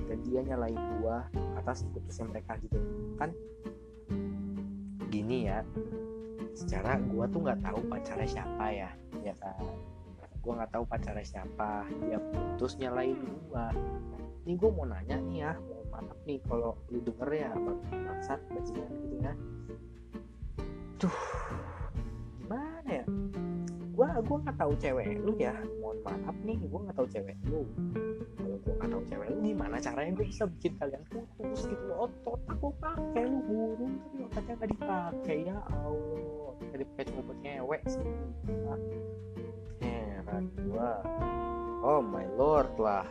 dan 0.07 0.19
dia 0.23 0.41
nyalain 0.43 0.79
gua 1.03 1.27
atas 1.59 1.83
putusnya 1.91 2.31
mereka 2.31 2.57
gitu. 2.63 2.79
Kan 3.19 3.35
gini 5.11 5.51
ya 5.51 5.63
secara 6.57 6.97
gua 7.13 7.29
tuh 7.29 7.45
nggak 7.45 7.61
tahu 7.63 7.79
pacarnya 7.91 8.29
siapa 8.29 8.67
ya 8.73 8.91
ya 9.21 9.35
kan? 9.39 9.61
Gua 10.41 10.63
nggak 10.63 10.73
tahu 10.73 10.85
pacarnya 10.87 11.27
siapa 11.27 11.85
dia 12.07 12.19
putus 12.23 12.79
nyalain 12.79 13.19
gua. 13.51 13.71
Ini 14.47 14.55
gua 14.55 14.71
mau 14.71 14.87
nanya 14.87 15.19
nih 15.19 15.37
ya 15.43 15.53
mau 15.59 15.83
maaf 15.99 16.19
nih 16.23 16.39
kalau 16.47 16.79
lu 16.95 17.03
denger 17.03 17.31
ya 17.35 17.51
bangsat 17.91 18.41
bajingan 18.55 18.91
gitu 19.03 19.17
ya. 19.21 19.33
Tuh 20.97 21.17
gimana 22.41 22.91
ya? 23.03 23.05
Gua 23.97 24.09
gua 24.23 24.39
nggak 24.47 24.59
tahu 24.61 24.73
cewek 24.79 25.19
lu 25.25 25.35
ya 25.41 25.57
mohon 25.83 25.99
maaf 26.07 26.37
nih 26.47 26.57
gua 26.71 26.87
nggak 26.87 26.97
tahu 26.97 27.09
cewek 27.11 27.37
lu 27.51 27.67
tahu 28.75 29.03
cewek 29.07 29.29
lu 29.31 29.39
gimana 29.47 29.77
caranya 29.79 30.13
gue 30.19 30.27
bisa 30.27 30.45
bikin 30.51 30.73
kalian 30.83 31.03
putus 31.11 31.61
gitu? 31.71 31.87
Otot 31.95 32.41
aku 32.51 32.75
pakai 32.83 33.23
lu 33.27 33.39
burung 33.47 33.95
tapi 34.03 34.19
otaknya 34.27 34.55
nggak 34.59 34.71
dipakai 34.75 35.37
ya 35.47 35.59
allah. 35.71 36.53
Tadi 36.75 36.85
pakai 36.91 37.05
cuma 37.13 37.21
buat 37.31 37.39
ngewek 37.47 37.83
sih. 37.87 38.07
Heran 39.83 40.45
gua. 40.67 40.93
Oh 41.87 42.03
my 42.03 42.27
lord 42.35 42.75
lah. 42.83 43.07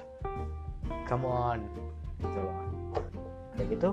Come 1.07 1.23
on. 1.23 1.63
Gitu 2.19 2.39
loh 2.39 2.65
udah 3.55 3.65
gitu 3.71 3.89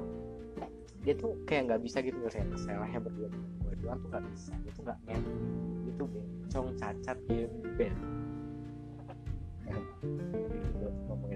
dia 1.02 1.14
tuh 1.18 1.34
kayak 1.46 1.62
nggak 1.66 1.82
bisa 1.82 1.98
gitu 1.98 2.18
saya 2.30 2.46
masalahnya 2.46 3.02
berdua 3.02 3.26
gue 3.30 3.74
doang 3.82 3.98
tuh 4.06 4.08
nggak 4.14 4.24
bisa. 4.30 4.52
Dia 4.62 4.72
tuh 4.74 4.82
nggak 4.86 4.98
ngen 5.06 5.22
dia 5.82 5.92
tuh 5.98 6.06
bencong 6.06 6.68
cacat 6.78 7.18
gembel. 7.26 7.94
ya, 9.66 9.78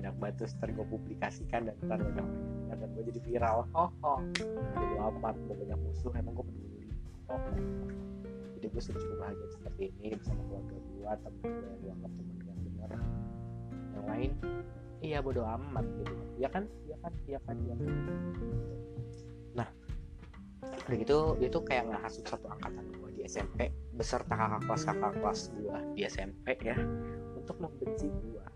ngomongin 0.07 0.23
anak 0.23 0.39
batu 0.39 0.45
ntar 0.47 0.69
gue 0.71 0.87
publikasikan 0.87 1.61
dan 1.67 1.75
ntar 1.83 1.99
banyak 1.99 2.23
orang 2.23 2.79
dan 2.79 2.89
gue 2.95 3.05
jadi 3.11 3.21
viral. 3.27 3.59
Oh 3.75 3.91
oh. 4.07 4.21
Jadi 4.79 4.95
amat 5.03 5.35
gue 5.35 5.55
banyak 5.59 5.79
musuh 5.83 6.13
emang 6.15 6.35
gue 6.39 6.47
peduli. 6.47 6.89
Oh 7.27 7.39
jadi 8.57 8.67
gue 8.73 8.83
sudah 8.83 8.99
cukup 9.03 9.17
bahagia 9.21 9.49
seperti 9.53 9.83
ini 10.01 10.17
bersama 10.17 10.43
keluarga 10.49 10.77
gue 10.79 11.11
temen 11.23 11.43
gue 11.43 11.67
yang 11.67 11.79
gue 11.83 11.91
anggap 11.93 12.13
temen 12.15 12.37
yang 12.39 12.59
benar. 12.63 12.91
Yang 13.95 14.05
lain 14.07 14.31
iya 15.03 15.19
bodo 15.19 15.43
amat 15.43 15.85
gitu. 15.99 16.15
Ya 16.39 16.49
kan? 16.49 16.65
Ya 16.87 16.97
kan? 17.03 17.13
Ya 17.27 17.39
kan? 17.43 17.57
Ya 17.67 17.75
kan? 17.75 17.89
Nah 19.59 19.69
udah 20.87 20.97
gitu 21.03 21.19
dia 21.43 21.49
tuh 21.51 21.63
kayak 21.67 21.85
ngehasut 21.91 22.25
satu 22.31 22.47
angkatan 22.47 22.87
gue 22.95 23.11
di 23.19 23.21
SMP 23.27 23.75
beserta 23.99 24.39
kakak 24.39 24.63
kelas 24.71 24.83
kakak 24.87 25.13
kelas 25.19 25.41
gue 25.59 25.77
di 25.99 26.01
SMP 26.07 26.47
ya 26.63 26.79
untuk 27.35 27.59
membenci 27.59 28.07
gue 28.07 28.47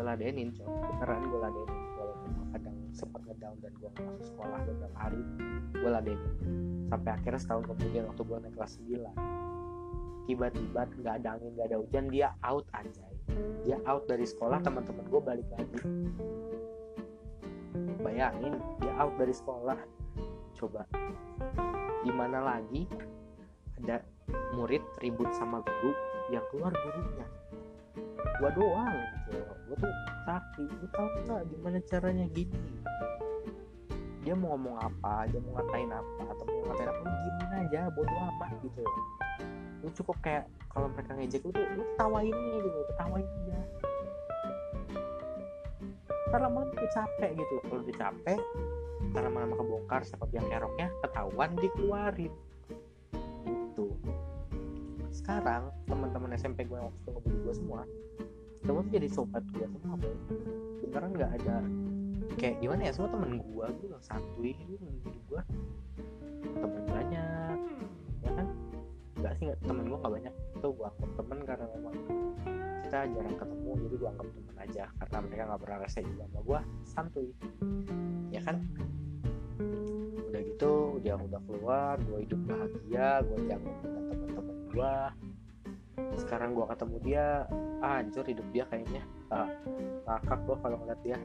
gue 0.00 0.08
ladenin 0.08 0.48
cok 0.56 0.64
beneran 0.64 1.28
gue 1.28 1.40
ladenin 1.44 1.80
walaupun 2.00 2.30
gue 2.32 2.46
kadang 2.56 2.76
sempat 2.96 3.20
ngedown 3.28 3.56
dan 3.60 3.72
gue 3.76 3.88
nggak 3.92 4.04
masuk 4.08 4.26
sekolah 4.32 4.58
beberapa 4.64 4.96
hari 4.96 5.20
gue 5.76 5.90
ladenin. 5.92 6.32
Sampai 6.88 7.10
akhirnya 7.20 7.40
setahun 7.44 7.64
kemudian 7.68 8.04
waktu 8.08 8.22
gue 8.24 8.36
naik 8.40 8.54
kelas 8.56 8.72
9 8.80 10.24
tiba-tiba 10.24 10.80
nggak 11.04 11.14
ada 11.20 11.28
angin 11.36 11.50
nggak 11.52 11.68
ada 11.68 11.78
hujan 11.84 12.04
dia 12.08 12.28
out 12.40 12.64
anjay. 12.72 13.12
Dia 13.68 13.76
out 13.84 14.08
dari 14.08 14.24
sekolah 14.24 14.58
teman-teman 14.64 15.04
gue 15.04 15.20
balik 15.20 15.48
lagi. 15.52 15.78
Bayangin 18.00 18.56
dia 18.80 18.92
out 18.96 19.14
dari 19.20 19.34
sekolah. 19.36 19.76
Coba 20.56 20.88
gimana 22.08 22.40
lagi 22.40 22.88
ada 23.76 24.00
murid 24.56 24.80
ribut 25.04 25.28
sama 25.36 25.60
guru 25.60 25.92
yang 26.32 26.44
keluar 26.48 26.72
gurunya 26.72 27.28
gua 28.38 28.50
doang 28.52 28.96
gitu. 29.28 29.38
Gua 29.70 29.76
tuh 29.78 29.92
sakit 30.26 30.68
lu 30.68 30.86
tau 30.92 31.06
nggak 31.26 31.42
gimana 31.48 31.78
caranya 31.88 32.26
gini 32.30 32.60
dia 34.20 34.36
mau 34.36 34.52
ngomong 34.52 34.76
apa 34.76 35.24
dia 35.32 35.40
mau 35.40 35.56
ngatain 35.56 35.88
apa 35.88 36.22
atau 36.28 36.44
mau 36.44 36.62
ngatain 36.68 36.90
apa 36.92 37.00
lu 37.00 37.16
gimana 37.24 37.54
aja 37.64 37.80
bodo 37.88 38.14
amat 38.14 38.52
gitu. 38.60 38.82
Lu 39.80 39.88
cukup 39.96 40.16
kayak 40.20 40.44
kalau 40.68 40.92
mereka 40.92 41.16
ngejek 41.16 41.40
lu 41.40 41.50
tuh 41.56 41.64
lu 41.72 41.82
ketawain 41.96 42.34
gitu. 42.36 42.80
Ketawain 42.92 43.26
aja 43.26 43.60
ntar 46.30 46.46
lama-lama 46.46 46.70
tuh 46.78 46.90
capek 46.94 47.30
gitu. 47.34 47.54
Kalau 47.66 47.80
udah 47.82 47.96
capek 47.96 48.40
ntar 49.10 49.22
lama-lama 49.26 49.54
kebongkar 49.56 50.00
siapa 50.04 50.28
yang 50.36 50.46
keroknya 50.46 50.88
ketahuan 51.00 51.50
dikeluarin. 51.56 52.32
Gitu. 53.48 53.88
Sekarang 55.10 55.72
teman-teman 55.88 56.36
SMP 56.36 56.68
gue 56.68 56.76
yang 56.76 56.92
waktu 56.92 57.08
ngebully 57.08 57.38
gue 57.50 57.54
semua 57.56 57.82
semua 58.60 58.80
tuh 58.84 58.92
jadi 58.92 59.08
sobat 59.08 59.44
gue 59.56 59.66
semua 59.80 59.96
boy 59.96 60.14
beneran 60.84 61.10
nggak 61.16 61.32
ada 61.42 61.56
kayak 62.36 62.56
gimana 62.60 62.80
ya 62.88 62.92
semua 62.92 63.10
temen 63.12 63.30
gue 63.40 63.66
gue 63.80 63.88
yang 63.88 64.04
santuy 64.04 64.52
gitu 64.68 64.84
gitu 65.04 65.18
gue 65.32 65.42
temen 66.40 66.84
banyak 66.88 67.58
ya 68.20 68.30
kan? 68.36 68.46
Nggak 69.20 69.32
sih 69.36 69.46
temen 69.64 69.84
gue 69.88 69.98
nggak 69.98 70.12
banyak. 70.12 70.34
Itu 70.56 70.68
gue 70.72 70.86
anggap 70.86 71.10
temen 71.16 71.38
karena 71.44 71.66
memang 71.76 71.94
kita 72.84 72.98
jarang 73.06 73.36
ketemu 73.38 73.70
jadi 73.86 73.94
gue 73.96 74.08
anggap 74.10 74.28
temen 74.34 74.56
aja 74.60 74.84
karena 74.98 75.16
mereka 75.22 75.42
nggak 75.46 75.60
pernah 75.62 75.78
rasa 75.84 75.98
juga 76.02 76.22
sama 76.26 76.40
gue 76.44 76.60
santuy 76.84 77.28
ya 78.32 78.40
kan? 78.44 78.56
Udah 80.30 80.40
gitu 80.46 80.72
dia 81.00 81.14
udah 81.16 81.40
keluar 81.48 81.94
gue 82.00 82.18
hidup 82.24 82.40
bahagia 82.48 83.08
gue 83.24 83.38
jago 83.48 83.70
dengan 83.84 84.04
teman-teman 84.08 84.56
gue 84.70 84.94
sekarang 86.18 86.52
gue 86.52 86.66
ketemu 86.68 86.96
dia 87.04 87.24
ah, 87.80 88.00
hancur 88.00 88.24
hidup 88.26 88.46
dia 88.52 88.64
kayaknya. 88.68 89.02
Ah, 89.32 89.48
ngakak 90.06 90.38
gue 90.44 90.56
kalau 90.60 90.76
ngeliat 90.84 91.00
dia. 91.04 91.18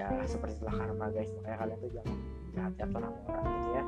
Ya 0.00 0.08
seperti 0.24 0.56
itulah 0.60 0.76
karma 0.76 1.06
guys. 1.12 1.30
Makanya 1.40 1.58
kalian 1.60 1.78
tuh 1.78 1.90
jangan 1.92 2.16
jahat 2.50 2.72
jahat 2.78 2.90
sama 2.92 3.08
orang 3.28 3.44
gitu 3.46 3.70
ya. 3.70 3.84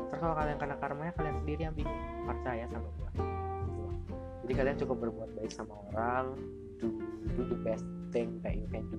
Terus 0.00 0.20
kalau 0.22 0.34
kalian 0.34 0.56
kena 0.56 0.74
karmanya 0.80 1.12
kalian 1.18 1.36
sendiri 1.44 1.60
yang 1.68 1.74
bingung 1.76 2.00
percaya 2.24 2.64
sama 2.70 2.88
gue 2.96 3.10
jadi 4.50 4.66
kalian 4.66 4.82
cukup 4.82 4.96
berbuat 5.06 5.30
baik 5.38 5.54
sama 5.54 5.78
orang. 5.94 6.34
Do 6.82 6.98
do 7.38 7.46
the 7.46 7.54
best 7.62 7.86
thing 8.10 8.42
that 8.42 8.58
you 8.58 8.66
can 8.66 8.82
do. 8.90 8.98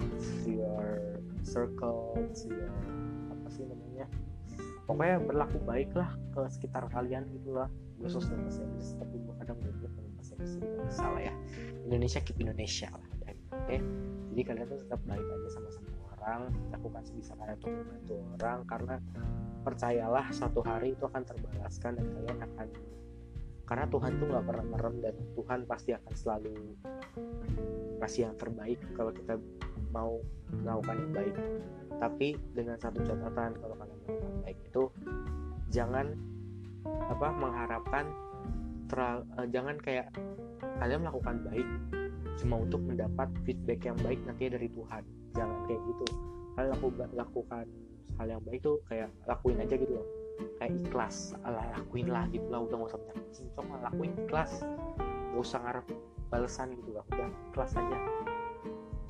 To 0.00 0.48
your 0.48 1.20
circle 1.44 2.16
to 2.16 2.46
your 2.48 2.72
pokoknya 4.88 5.20
berlaku 5.20 5.60
baik 5.68 5.92
lah 5.92 6.16
ke 6.32 6.48
sekitar 6.48 6.88
kalian 6.88 7.28
gitu 7.36 7.52
lah. 7.52 7.68
Gue 8.00 8.08
sosok 8.08 8.40
bahasa 8.40 8.64
Inggris 8.64 8.96
tapi 8.96 9.16
gue 9.20 9.34
kadang 9.36 9.56
gue 9.60 9.72
juga 9.76 9.88
bahasa 10.16 10.32
Inggris 10.40 10.56
salah 10.88 11.20
ya. 11.20 11.34
Indonesia 11.84 12.20
keep 12.24 12.40
Indonesia 12.40 12.88
lah. 12.88 13.08
Oke. 13.20 13.36
Okay? 13.68 13.80
jadi 14.32 14.42
kalian 14.54 14.66
tuh 14.70 14.80
tetap 14.86 15.00
baik 15.04 15.26
aja 15.28 15.48
sama 15.52 15.68
sama 15.68 15.90
orang. 16.16 16.40
Lakukan 16.72 17.02
sebisa 17.04 17.32
kalian 17.36 17.58
untuk 17.60 17.72
membantu 17.74 18.14
orang 18.38 18.58
karena 18.64 18.96
percayalah 19.66 20.26
satu 20.32 20.64
hari 20.64 20.96
itu 20.96 21.04
akan 21.04 21.22
terbalaskan 21.26 21.92
dan 22.00 22.06
kalian 22.16 22.38
akan 22.40 22.66
karena 23.68 23.84
Tuhan 23.92 24.12
tuh 24.16 24.26
nggak 24.32 24.44
pernah 24.48 24.64
merem 24.64 24.94
dan 25.04 25.14
Tuhan 25.36 25.60
pasti 25.68 25.90
akan 25.92 26.14
selalu 26.16 26.56
kasih 28.00 28.32
yang 28.32 28.36
terbaik 28.40 28.80
kalau 28.96 29.12
kita 29.12 29.36
mau 29.92 30.20
melakukan 30.52 30.96
yang 30.96 31.12
baik. 31.14 31.34
Tapi 31.98 32.28
dengan 32.54 32.76
satu 32.78 33.02
catatan 33.02 33.58
kalau 33.58 33.74
kalian 33.74 33.98
melakukan 34.06 34.34
baik 34.46 34.58
itu 34.62 34.82
jangan 35.68 36.06
apa 36.86 37.28
mengharapkan 37.34 38.06
teral, 38.88 39.26
uh, 39.36 39.46
jangan 39.50 39.76
kayak 39.82 40.08
kalian 40.80 41.04
melakukan 41.04 41.36
baik 41.44 41.68
cuma 42.38 42.62
untuk 42.62 42.80
mendapat 42.86 43.28
feedback 43.42 43.82
yang 43.82 43.98
baik 44.00 44.20
nanti 44.24 44.46
dari 44.46 44.68
Tuhan. 44.70 45.02
Jangan 45.34 45.58
kayak 45.66 45.80
gitu. 45.90 46.06
Kalian 46.54 46.70
laku, 46.70 46.88
lakukan 47.14 47.66
hal 48.18 48.26
yang 48.26 48.42
baik 48.46 48.60
tuh 48.62 48.78
kayak 48.86 49.10
lakuin 49.26 49.58
aja 49.58 49.74
gitu 49.74 49.92
loh. 49.98 50.06
Kayak 50.62 50.72
ikhlas. 50.86 51.34
Lah 51.42 51.66
lakuin 51.74 52.06
lah 52.10 52.24
gitu 52.30 52.46
lah. 52.46 52.62
Udah 52.62 52.76
gak 52.78 52.90
usah 52.94 53.00
banyak 53.02 53.26
cincong 53.34 53.68
lah. 53.74 53.80
Lakuin 53.90 54.12
ikhlas. 54.14 54.52
Gak 55.34 55.42
usah 55.42 55.58
ngarep 55.66 55.86
balasan 56.30 56.68
gitu 56.78 56.90
lah. 56.94 57.04
Udah 57.10 57.28
ikhlas 57.50 57.70
aja. 57.74 57.98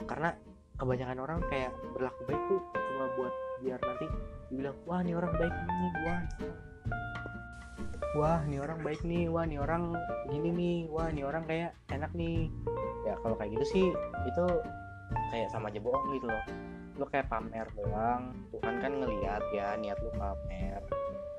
Karena 0.09 0.31
kebanyakan 0.79 1.19
orang 1.19 1.41
kayak 1.51 1.75
berlaku 1.93 2.23
baik 2.31 2.43
tuh 2.47 2.63
cuma 2.71 3.05
buat 3.19 3.35
biar 3.59 3.81
nanti 3.83 4.07
dibilang 4.49 4.79
wah 4.87 5.01
ini 5.03 5.13
orang 5.19 5.33
baik 5.35 5.55
nih 5.55 5.93
wah. 6.07 6.23
Wah 8.17 8.41
ini 8.49 8.57
orang 8.63 8.81
baik 8.81 9.03
nih 9.05 9.29
wah 9.29 9.45
ini 9.45 9.57
orang 9.61 9.93
gini 10.31 10.49
nih 10.55 10.79
wah 10.89 11.11
ini 11.11 11.23
orang 11.27 11.45
kayak 11.45 11.75
enak 11.91 12.15
nih. 12.15 12.49
Ya 13.05 13.19
kalau 13.21 13.35
kayak 13.37 13.59
gitu 13.59 13.67
sih 13.69 13.87
itu 14.25 14.45
kayak 15.35 15.51
sama 15.51 15.69
aja 15.69 15.83
bohong 15.83 16.15
gitu 16.15 16.31
loh. 16.31 16.45
Lu 16.99 17.05
kayak 17.11 17.27
pamer 17.27 17.67
doang 17.75 18.33
Tuhan 18.55 18.75
kan 18.79 18.93
ngeliat 19.03 19.43
ya 19.51 19.75
niat 19.77 19.99
lu 19.99 20.11
pamer. 20.15 20.81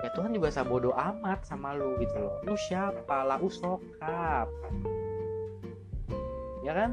Ya 0.00 0.08
Tuhan 0.16 0.32
juga 0.32 0.48
sabodo 0.52 0.92
amat 0.92 1.48
sama 1.48 1.72
lu 1.72 1.96
gitu 1.96 2.16
loh. 2.20 2.36
Lu 2.44 2.54
siapa? 2.56 3.24
Lah 3.24 3.40
usokap 3.40 4.48
ya 6.60 6.72
kan 6.76 6.90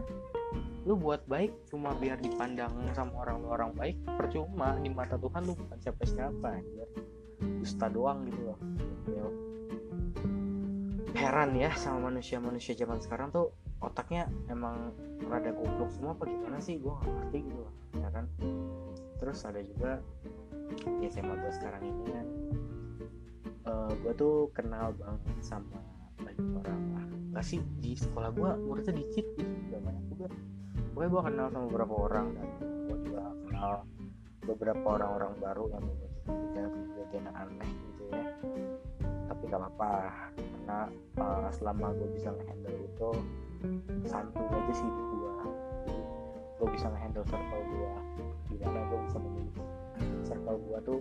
lu 0.87 0.95
buat 0.95 1.19
baik 1.27 1.67
cuma 1.67 1.91
biar 1.99 2.15
dipandang 2.23 2.71
sama 2.95 3.27
orang-orang 3.27 3.75
baik 3.75 3.97
percuma. 4.07 4.79
Di 4.79 4.87
mata 4.87 5.19
Tuhan 5.19 5.43
lu 5.43 5.51
bukan 5.51 5.77
siapa-siapa 5.83 6.47
anjir. 6.47 6.87
Dusta 7.59 7.91
doang 7.91 8.23
gitu 8.31 8.41
loh. 8.47 8.59
Ya. 9.11 9.27
heran 11.17 11.57
ya 11.57 11.73
sama 11.73 12.13
manusia-manusia 12.13 12.77
zaman 12.77 13.01
sekarang 13.01 13.33
tuh 13.33 13.49
otaknya 13.81 14.29
emang 14.53 14.93
rada 15.25 15.49
goblok 15.49 15.91
semua 15.91 16.15
apa 16.15 16.23
gimana 16.23 16.63
sih? 16.63 16.79
Gue 16.79 16.95
gak 16.95 17.11
ngerti 17.11 17.37
gitu 17.51 17.59
loh 17.67 17.73
ya 17.99 18.09
kan? 18.15 18.25
Terus 19.19 19.43
ada 19.43 19.59
juga 19.59 19.99
di 21.01 21.05
SMA 21.11 21.35
gue 21.35 21.51
sekarang 21.51 21.83
ini 21.83 22.05
kan 22.15 22.27
uh, 23.67 23.91
gue 23.91 24.13
tuh 24.15 24.47
kenal 24.55 24.95
banget 24.95 25.41
sama 25.43 25.81
banyak 26.21 26.47
orang. 26.63 26.81
Lah 26.95 27.05
gak 27.35 27.45
sih 27.45 27.59
di 27.81 27.97
sekolah 27.97 28.31
gue 28.31 28.49
muridnya 28.63 28.95
dikit 28.95 29.25
gitu 29.35 29.51
gak 29.73 29.83
banyak 29.83 30.05
juga 30.13 30.27
pokoknya 30.93 31.09
gue 31.09 31.21
kenal 31.29 31.47
sama 31.53 31.65
beberapa 31.69 31.95
orang 32.09 32.27
dan 32.35 32.47
gue 32.87 32.97
juga 33.05 33.23
kenal 33.47 33.73
beberapa 34.47 34.87
orang-orang 34.87 35.33
baru 35.43 35.63
yang 35.75 35.83
memiliki 35.83 36.19
kegiatan-kegiatan 36.25 37.25
aneh 37.35 37.71
gitu 37.71 38.03
ya. 38.11 38.25
Tapi 39.27 39.41
gak 39.51 39.59
apa-apa 39.59 39.91
karena 40.67 40.79
uh, 41.23 41.47
selama 41.55 41.95
gue 41.95 42.09
bisa 42.11 42.27
ngehandle 42.27 42.75
itu 42.75 43.09
santuy 44.03 44.43
aja 44.51 44.73
sih 44.75 44.83
gue 44.83 45.31
jadi 45.87 46.03
gue 46.59 46.67
bisa 46.75 46.85
ngehandle 46.91 47.23
circle 47.23 47.63
gue 47.71 47.93
gimana 48.51 48.79
gue 48.91 48.99
bisa 49.07 49.17
memilih 49.23 49.55
circle 50.27 50.57
gue 50.59 50.79
tuh 50.83 50.99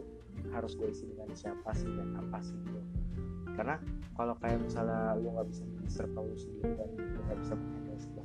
harus 0.55 0.73
gue 0.79 0.87
isi 0.87 1.05
dengan 1.11 1.35
siapa 1.35 1.71
sih 1.75 1.91
dan 1.91 2.15
apa 2.15 2.39
sih 2.47 2.55
gitu. 2.55 2.81
Karena 3.59 3.75
kalau 4.15 4.39
kayak 4.39 4.63
misalnya 4.63 5.19
lu 5.19 5.35
nggak 5.35 5.49
bisa 5.51 5.63
memilih 5.67 5.91
circle 5.91 6.25
lu 6.31 6.37
sendiri 6.39 6.71
dan 6.79 6.89
lu 6.95 7.21
nggak 7.27 7.39
bisa 7.43 7.55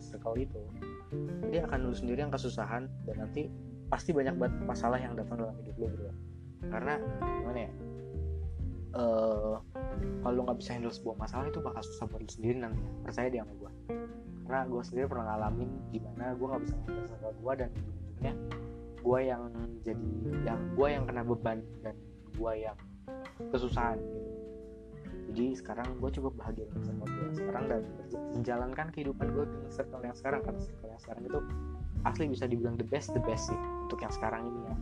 circle 0.01 0.35
itu. 0.37 0.61
Dia 1.53 1.69
akan 1.69 1.87
lu 1.87 1.95
sendiri 1.95 2.25
yang 2.25 2.33
kesusahan 2.33 2.89
dan 3.05 3.15
nanti 3.21 3.47
pasti 3.91 4.11
banyak 4.15 4.35
banget 4.39 4.55
masalah 4.63 4.97
yang 4.97 5.13
datang 5.13 5.43
dalam 5.43 5.55
hidup 5.59 5.75
lo 5.75 5.87
gitu 5.91 6.11
karena 6.71 6.95
gimana 7.19 7.59
ya 7.67 7.71
uh, 8.95 9.59
kalau 10.23 10.47
nggak 10.47 10.59
bisa 10.63 10.79
handle 10.79 10.93
sebuah 10.95 11.19
masalah 11.19 11.51
itu 11.51 11.59
bakal 11.59 11.83
susah 11.83 12.07
buat 12.07 12.23
sendiri 12.31 12.63
nanti. 12.63 12.79
Percaya 13.03 13.27
dia 13.27 13.43
sama 13.43 13.53
gue 13.59 13.71
karena 14.51 14.67
gue 14.67 14.81
sendiri 14.83 15.05
pernah 15.07 15.25
ngalamin 15.31 15.69
gimana 15.95 16.35
gue 16.35 16.43
nggak 16.43 16.63
bisa 16.67 16.75
handle 16.75 17.03
masalah 17.07 17.33
gue 17.39 17.53
dan 17.55 17.69
ujung-ujungnya 17.71 18.33
gue 19.01 19.19
yang 19.23 19.41
jadi 19.81 20.07
yang 20.45 20.59
gue 20.75 20.87
yang 20.91 21.03
kena 21.07 21.23
beban 21.23 21.59
dan 21.79 21.95
gue 22.35 22.53
yang 22.59 22.77
kesusahan 23.49 23.95
gitu 23.95 24.19
jadi 25.31 25.55
sekarang 25.55 25.87
gue 25.97 26.09
cukup 26.11 26.33
bahagia 26.37 26.67
dengan 26.69 26.83
circle 26.83 27.07
gue 27.07 27.31
sekarang 27.39 27.63
dan 27.71 27.81
menjalankan 28.35 28.87
kehidupan 28.91 29.27
gue 29.31 29.45
dengan 29.47 29.71
circle 29.71 30.01
yang 30.03 30.17
sekarang 30.17 30.41
karena 30.43 30.59
circle 30.59 30.89
yang 30.91 31.01
sekarang 31.01 31.23
itu 31.27 31.39
asli 32.01 32.25
bisa 32.27 32.45
dibilang 32.49 32.75
the 32.75 32.87
best 32.87 33.13
the 33.15 33.23
best 33.23 33.49
sih 33.49 33.59
untuk 33.87 33.99
yang 34.01 34.13
sekarang 34.13 34.47
ini 34.47 34.61
ya 34.67 34.75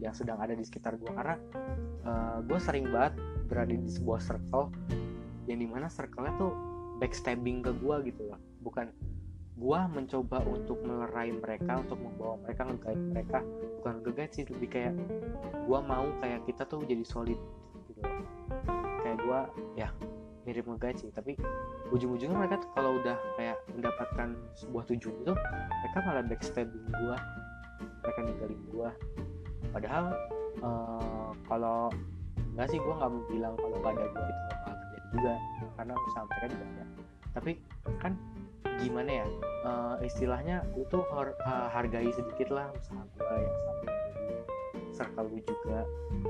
yang 0.00 0.14
sedang 0.16 0.40
ada 0.40 0.56
di 0.56 0.64
sekitar 0.64 0.96
gue 0.96 1.12
karena 1.12 1.36
uh, 2.08 2.08
eh, 2.08 2.38
gue 2.48 2.58
sering 2.58 2.88
banget 2.88 3.20
berada 3.46 3.74
di 3.76 3.90
sebuah 3.90 4.20
circle 4.24 4.72
yang 5.44 5.60
di 5.60 5.68
mana 5.68 5.92
circle-nya 5.92 6.32
tuh 6.40 6.52
backstabbing 7.02 7.60
ke 7.64 7.72
gue 7.76 7.96
gitu 8.12 8.22
loh. 8.32 8.40
Bukan 8.64 8.88
gue 9.60 9.80
mencoba 9.92 10.40
untuk 10.48 10.80
melerai 10.80 11.36
mereka 11.36 11.84
untuk 11.84 12.00
membawa 12.00 12.40
mereka 12.40 12.62
ngeguide 12.64 13.04
mereka. 13.12 13.38
Bukan 13.82 13.92
ngeguide 14.00 14.32
sih 14.32 14.44
lebih 14.48 14.68
kayak 14.72 14.94
gue 15.68 15.80
mau 15.84 16.06
kayak 16.24 16.48
kita 16.48 16.64
tuh 16.64 16.80
jadi 16.88 17.04
solid 17.04 17.40
gitu 17.92 18.00
loh 18.00 18.39
gue 19.30 19.42
ya. 19.78 19.94
mirip 20.48 20.66
sih 20.98 21.12
tapi 21.14 21.36
ujung-ujungnya 21.94 22.34
mereka 22.34 22.64
tuh 22.64 22.70
kalau 22.74 22.96
udah 22.98 23.14
kayak 23.38 23.60
mendapatkan 23.76 24.34
sebuah 24.56 24.88
tujuan 24.88 25.14
itu 25.22 25.32
mereka 25.84 25.98
malah 26.02 26.24
backstabbing 26.26 26.86
gue 26.90 27.16
mereka 28.02 28.18
ninggalin 28.24 28.62
gue 28.72 28.90
padahal 29.70 30.04
uh, 30.64 31.30
kalau 31.46 31.92
nggak 32.56 32.66
sih 32.72 32.80
gue 32.82 32.94
nggak 32.98 33.10
mau 33.12 33.22
bilang 33.30 33.54
kalau 33.60 33.76
gak 33.78 33.92
ada 33.94 34.06
gue 34.10 34.26
itu 34.26 34.42
bakal 34.50 34.72
terjadi 34.74 35.06
juga 35.12 35.34
karena 35.78 35.94
usaha 35.94 36.24
mereka 36.26 36.46
juga 36.50 36.64
ada. 36.66 36.84
Tapi 37.30 37.52
kan 38.00 38.12
gimana 38.80 39.10
ya 39.22 39.26
uh, 39.68 39.96
istilahnya 40.00 40.56
lu 40.72 40.82
tuh 40.88 41.04
har 41.12 41.36
uh, 41.44 41.68
hargai 41.68 42.08
sedikit 42.16 42.48
lah 42.48 42.72
usaha 42.72 43.00
gue 43.04 43.24
yang 43.28 43.56
sama 43.60 43.72
jadi 43.84 44.36
circle 44.96 45.26
lu 45.28 45.38
juga 45.44 45.80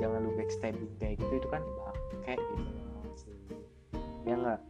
jangan 0.02 0.18
lu 0.26 0.30
backstabbing 0.34 0.92
kayak 0.98 1.14
gitu 1.22 1.32
itu 1.38 1.48
kan 1.48 1.62
kayak 2.26 2.42
gitu 2.42 2.89
ya 4.24 4.34
nggak. 4.36 4.60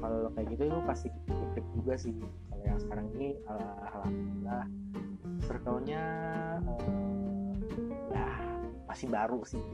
Kalau 0.00 0.32
kayak 0.32 0.46
gitu 0.56 0.62
lu 0.70 0.80
pasti 0.88 1.08
dikit 1.28 1.64
juga 1.76 1.94
sih. 1.98 2.14
Kalau 2.48 2.64
yang 2.64 2.80
sekarang 2.80 3.06
ini 3.16 3.28
alhamdulillah. 3.84 4.64
Circle-nya 5.44 6.02
uh, 6.64 7.52
ya 8.12 8.28
masih 8.88 9.08
baru 9.12 9.40
sih. 9.44 9.64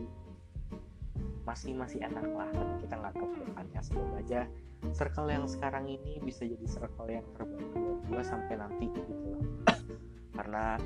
Masih 1.47 1.79
masih 1.79 2.03
enak 2.03 2.27
lah. 2.27 2.49
Tapi 2.51 2.75
kita 2.87 2.95
nggak 2.99 3.14
tahu 3.14 3.29
depannya. 3.38 3.81
Semoga 3.83 4.19
aja 4.19 4.40
circle 4.92 5.33
yang 5.33 5.47
sekarang 5.49 5.88
ini 5.88 6.21
bisa 6.23 6.45
jadi 6.45 6.66
circle 6.69 7.09
yang 7.11 7.27
terbaik 7.35 7.69
buat 7.75 8.01
gue 8.07 8.23
sampai 8.23 8.55
nanti 8.61 8.87
gitu 8.92 9.12
loh. 9.35 9.42
Karena 10.37 10.77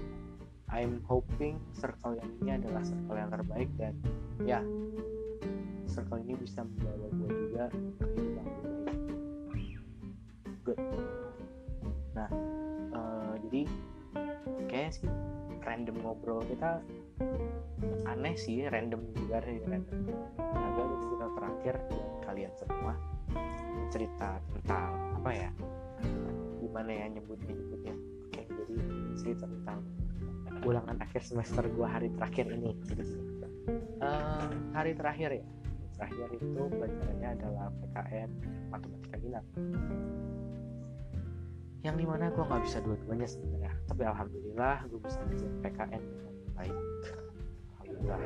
I'm 0.70 1.02
hoping 1.04 1.58
circle 1.74 2.14
yang 2.14 2.30
ini 2.40 2.50
adalah 2.62 2.82
circle 2.86 3.18
yang 3.18 3.30
terbaik 3.34 3.68
dan 3.74 3.98
ya 4.46 4.62
circle 5.90 6.22
ini 6.22 6.38
bisa 6.38 6.62
membawa 6.62 7.10
gue 7.10 7.30
lebih 7.68 8.26
baik 8.38 8.60
good. 10.64 10.80
Nah 12.16 12.30
uh, 12.94 13.34
jadi 13.48 13.68
kayak 14.70 14.96
sih 14.96 15.10
random 15.60 15.96
ngobrol 16.00 16.40
kita 16.48 16.80
aneh 18.08 18.34
sih 18.38 18.64
random 18.68 19.02
juga 19.16 19.44
random. 19.44 19.84
Agak 20.40 20.86
cerita 21.04 21.26
terakhir 21.36 21.74
kalian 22.24 22.52
semua 22.56 22.94
cerita 23.90 24.28
tentang 24.56 24.90
apa 25.20 25.30
ya? 25.34 25.50
Gimana 26.60 26.90
ya 26.90 27.06
nyebutnya 27.12 27.52
nyebutnya? 27.52 27.94
Oke 28.30 28.40
jadi 28.46 28.74
cerita 29.18 29.44
tentang 29.44 29.80
ulangan 30.64 30.96
akhir 31.00 31.24
semester 31.24 31.64
gua 31.72 31.88
hari 31.88 32.12
terakhir 32.14 32.46
ini. 32.52 32.76
Jadi 32.84 33.02
um, 34.00 34.52
hari 34.76 34.92
terakhir 34.92 35.40
ya 35.40 35.44
terakhir 36.00 36.28
itu 36.32 36.62
pelajarannya 36.72 37.28
adalah 37.36 37.68
PKN 37.76 38.30
matematika 38.72 39.16
minat 39.20 39.44
yang 41.84 41.96
di 41.96 42.04
mana 42.08 42.32
gue 42.32 42.40
nggak 42.40 42.62
bisa 42.64 42.80
dua-duanya 42.80 43.28
sebenarnya 43.28 43.72
tapi 43.84 44.02
alhamdulillah 44.08 44.76
gue 44.88 45.00
bisa 45.04 45.20
ngajar 45.28 45.52
PKN 45.60 46.02
dengan 46.08 46.34
baik. 46.56 46.76
Alhamdulillah 47.76 48.20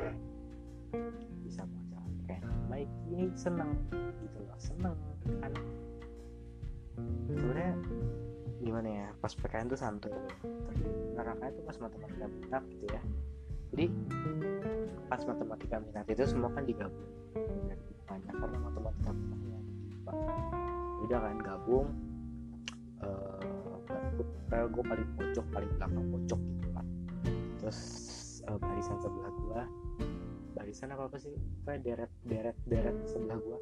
bisa 1.43 1.61
mengajar 1.67 2.03
PKN 2.23 2.43
baik. 2.71 2.89
Ini 3.11 3.23
seneng 3.35 3.71
gitu 4.23 4.39
loh 4.39 4.59
seneng 4.59 4.95
kan? 5.43 5.51
Sebenarnya 7.27 7.71
gimana 8.63 8.87
ya 8.87 9.07
pas 9.19 9.35
PKN 9.35 9.67
tuh 9.67 9.79
santuy. 9.79 10.15
Tapi 10.43 10.83
nerakanya 11.19 11.51
tuh 11.59 11.63
pas 11.67 11.77
matematika 11.83 12.27
minat 12.31 12.63
gitu 12.71 12.87
ya 12.87 13.03
jadi 13.73 13.85
pas 15.09 15.21
matematika 15.25 15.81
minat 15.81 16.05
itu 16.09 16.23
semua 16.25 16.49
kan 16.53 16.65
digabung. 16.65 17.09
Banyak 18.05 18.35
karena 18.37 18.57
matematika 18.61 19.09
minatnya 19.13 19.59
udah 21.05 21.19
kan 21.21 21.37
gabung 21.37 21.87
uh, 23.05 23.45
gue 24.49 24.83
paling 24.85 25.09
pojok 25.13 25.45
paling 25.53 25.71
belakang 25.77 26.05
pojok 26.09 26.41
gitu 26.41 26.69
kan 26.73 26.85
terus 27.61 27.79
uh, 28.49 28.57
barisan 28.57 28.97
sebelah 28.97 29.29
gue 29.37 29.61
barisan 30.55 30.87
apa 30.95 31.11
apa 31.11 31.17
sih? 31.19 31.35
Kayak 31.67 31.79
deret 31.83 32.11
deret 32.25 32.57
deret 32.65 32.95
sebelah 33.05 33.37
gua. 33.43 33.59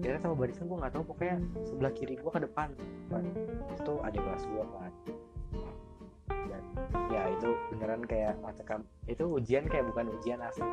Deret 0.00 0.22
sama 0.22 0.38
barisan 0.38 0.70
gua 0.70 0.78
nggak 0.86 0.94
tahu 0.94 1.04
pokoknya 1.10 1.36
sebelah 1.66 1.92
kiri 1.92 2.14
gua 2.22 2.30
ke 2.32 2.40
depan 2.46 2.70
kan 3.10 3.24
itu 3.76 3.94
ada 4.00 4.18
kelas 4.22 4.44
gua 4.54 4.64
kan 4.78 4.92
ya 7.10 7.22
itu 7.32 7.48
beneran 7.72 8.02
kayak 8.06 8.34
mata 8.42 8.62
kam 8.62 8.82
itu 9.06 9.24
ujian 9.26 9.66
kayak 9.66 9.86
bukan 9.90 10.10
ujian 10.18 10.40
asli. 10.42 10.66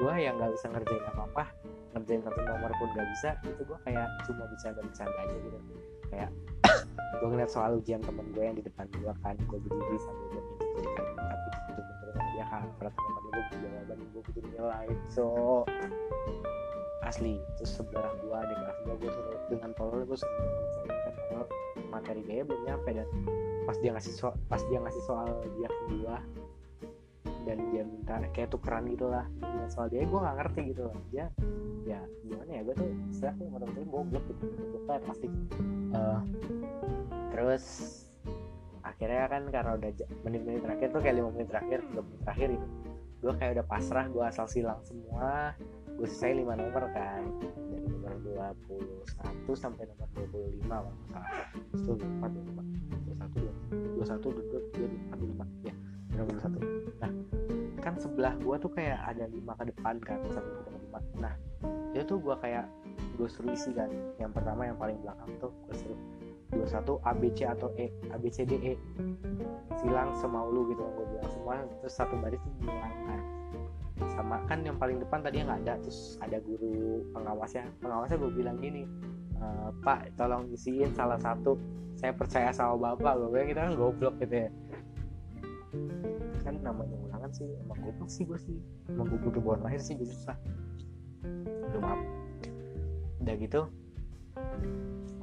Gua 0.00 0.14
yang 0.18 0.38
nggak 0.40 0.52
bisa 0.56 0.66
ngerjain 0.72 1.04
apa 1.06 1.22
apa 1.30 1.44
ngerjain 1.92 2.22
satu 2.24 2.40
nomor 2.42 2.70
pun 2.80 2.88
nggak 2.96 3.08
bisa 3.12 3.30
itu 3.44 3.62
gua 3.68 3.78
kayak 3.84 4.06
cuma 4.24 4.44
bercanda 4.48 4.80
bercanda 4.82 5.18
aja 5.22 5.36
gitu. 5.36 5.58
Kayak 6.10 6.30
gue 7.20 7.28
ngeliat 7.28 7.50
soal 7.52 7.78
ujian 7.78 8.00
temen 8.02 8.26
gue 8.34 8.42
yang 8.42 8.56
di 8.56 8.64
depan 8.64 8.88
gue 8.98 9.12
kan 9.22 9.36
gue 9.36 9.58
berdiri 9.62 9.98
sambil 10.00 10.26
gue 10.32 10.42
tapi 10.82 11.48
itu 11.70 11.80
bener 12.02 12.24
dia 12.34 12.44
kan 12.50 12.66
berat 12.80 12.94
temen 12.96 13.22
gue 13.22 13.42
jawaban 13.62 13.98
gue 14.10 14.20
butuh 14.26 14.42
nilai 14.50 14.88
so. 15.06 15.26
Asli 17.02 17.42
terus 17.58 17.82
sebelah 17.82 18.14
gue 18.22 18.38
di 18.46 18.54
kelas 18.54 18.78
gue 18.86 18.94
gue 19.02 19.10
suruh 19.10 19.38
dengan 19.50 19.70
tolol 19.74 20.06
gue 20.06 20.18
suruh 20.18 21.46
materi 21.92 22.24
dia 22.24 22.42
belum 22.42 22.62
nyampe 22.64 22.90
dan 22.96 23.08
pas 23.64 23.76
dia 23.78 23.90
ngasih 23.94 24.14
soal 24.14 24.34
pas 24.50 24.62
dia 24.66 24.78
ngasih 24.82 25.02
soal 25.06 25.26
dia 25.58 25.68
ke 25.68 25.82
gua 26.00 26.18
dan 27.42 27.58
dia 27.74 27.82
minta 27.82 28.22
kayak 28.30 28.50
tukeran 28.54 28.86
gitu 28.86 29.10
lah 29.10 29.26
dia 29.42 29.66
soal 29.66 29.90
dia 29.90 30.06
gue 30.06 30.20
gak 30.20 30.36
ngerti 30.38 30.60
gitu 30.74 30.82
loh 30.86 30.96
dia 31.10 31.26
ya 31.82 32.00
gimana 32.22 32.50
ya 32.50 32.60
gue 32.62 32.74
tuh 32.78 32.88
setelah 33.10 33.34
tuh 33.34 33.46
temen-temen 33.50 33.88
goblok 33.90 34.24
gitu 34.30 34.44
gue 34.46 34.82
kayak 34.86 35.02
pasti 35.02 35.26
uh, 35.94 36.20
terus 37.34 37.64
akhirnya 38.82 39.26
kan 39.26 39.42
karena 39.50 39.70
udah 39.78 39.90
menit-menit 40.22 40.62
terakhir 40.62 40.88
tuh 40.94 41.00
kayak 41.02 41.16
lima 41.18 41.30
menit 41.34 41.48
terakhir 41.50 41.78
tiga 41.90 42.02
menit 42.06 42.20
terakhir 42.22 42.48
gitu 42.54 42.66
gue 43.22 43.32
kayak 43.38 43.52
udah 43.58 43.66
pasrah 43.66 44.06
gue 44.10 44.24
asal 44.26 44.46
silang 44.46 44.80
semua 44.86 45.54
gue 45.98 46.06
selesai 46.06 46.42
lima 46.42 46.54
nomor 46.58 46.90
kan 46.94 47.22
dari 47.70 47.86
nomor 47.86 48.14
21 49.46 49.54
sampai 49.54 49.86
nomor 49.86 50.08
25 50.18 50.32
puluh 50.34 50.48
lima 50.58 50.76
lah, 50.82 50.94
tuh 51.70 51.94
empat. 51.98 52.32
21 54.02 54.74
22 54.74 55.14
23 55.14 55.38
24 55.62 55.68
ya 55.68 55.74
benar-benar 56.12 56.42
satu. 56.44 56.58
Nah 57.00 57.10
kan 57.82 57.94
sebelah 57.98 58.34
gua 58.42 58.56
tuh 58.60 58.70
kayak 58.70 58.98
ada 59.00 59.24
lima 59.30 59.56
ke 59.58 59.64
depan 59.72 59.98
kan 60.02 60.18
satu 60.30 60.50
ke 60.66 60.70
lima 60.70 60.98
nah 61.18 61.34
itu 61.92 62.04
tuh 62.04 62.18
gua 62.20 62.36
kayak 62.42 62.66
gua 63.16 63.28
suruh 63.30 63.54
isi 63.54 63.70
kan. 63.72 63.88
Yang 64.20 64.32
pertama 64.36 64.68
yang 64.68 64.76
paling 64.76 64.98
belakang 65.00 65.30
tuh 65.40 65.50
gua 65.66 65.74
suruh 65.78 66.00
21 66.52 67.00
ABC 67.08 67.38
atau 67.48 67.68
E 67.80 67.88
ABC 68.12 68.44
D 68.44 68.52
E. 68.60 68.74
Silang 69.80 70.12
semau 70.20 70.52
lu 70.52 70.68
gitu 70.68 70.84
gua 70.84 71.06
bilang. 71.08 71.30
Semua 71.32 71.54
terus 71.80 71.94
satu 71.96 72.14
baris 72.20 72.38
tuh 72.42 72.52
dilanggar 72.60 73.20
sama 74.18 74.42
kan 74.50 74.60
yang 74.66 74.76
paling 74.76 74.98
depan 74.98 75.22
tadi 75.24 75.40
nggak 75.40 75.62
ada 75.64 75.78
terus 75.80 76.20
ada 76.20 76.36
guru 76.42 77.06
pengawasnya. 77.16 77.64
Pengawasnya 77.80 78.16
gue 78.20 78.32
bilang 78.34 78.56
gini 78.60 78.84
e, 79.42 79.46
Pak 79.82 80.14
tolong 80.14 80.46
isiin 80.54 80.94
salah 80.94 81.18
satu. 81.18 81.58
Saya 81.98 82.14
percaya 82.14 82.54
sama 82.54 82.94
bapak 82.94 83.18
gue 83.20 83.28
bilang 83.30 83.48
kita 83.50 83.60
kan 83.66 83.74
goblok 83.74 84.14
gitu 84.22 84.36
ya. 84.46 84.50
Kan 86.46 86.54
namanya 86.62 86.96
ulangan 87.10 87.30
sih 87.34 87.46
emang 87.66 87.78
goblok 87.82 88.10
sih 88.10 88.22
gue 88.22 88.38
sih. 88.38 88.58
Emang 88.86 89.10
butuh 89.10 89.42
buat 89.42 89.60
lahir 89.66 89.82
sih 89.82 89.98
gue 89.98 90.06
susah. 90.06 90.38
Udah 91.68 91.80
maaf. 91.82 92.00
Udah 93.22 93.34
gitu 93.38 93.62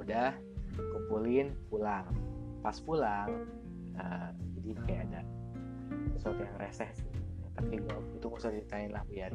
udah 0.09 0.33
kumpulin 0.73 1.53
pulang. 1.69 2.09
Pas 2.65 2.73
pulang 2.81 3.29
uh, 4.01 4.29
jadi 4.57 4.69
kayak 4.89 5.01
ada 5.13 5.21
sesuatu 6.17 6.41
yang 6.41 6.57
reseh 6.57 6.89
sih. 6.97 7.09
Tapi 7.53 7.77
gue 7.77 7.97
itu 8.17 8.25
gak 8.25 8.39
usah 8.41 8.49
ceritain 8.49 8.89
lah 8.89 9.05
biar 9.05 9.29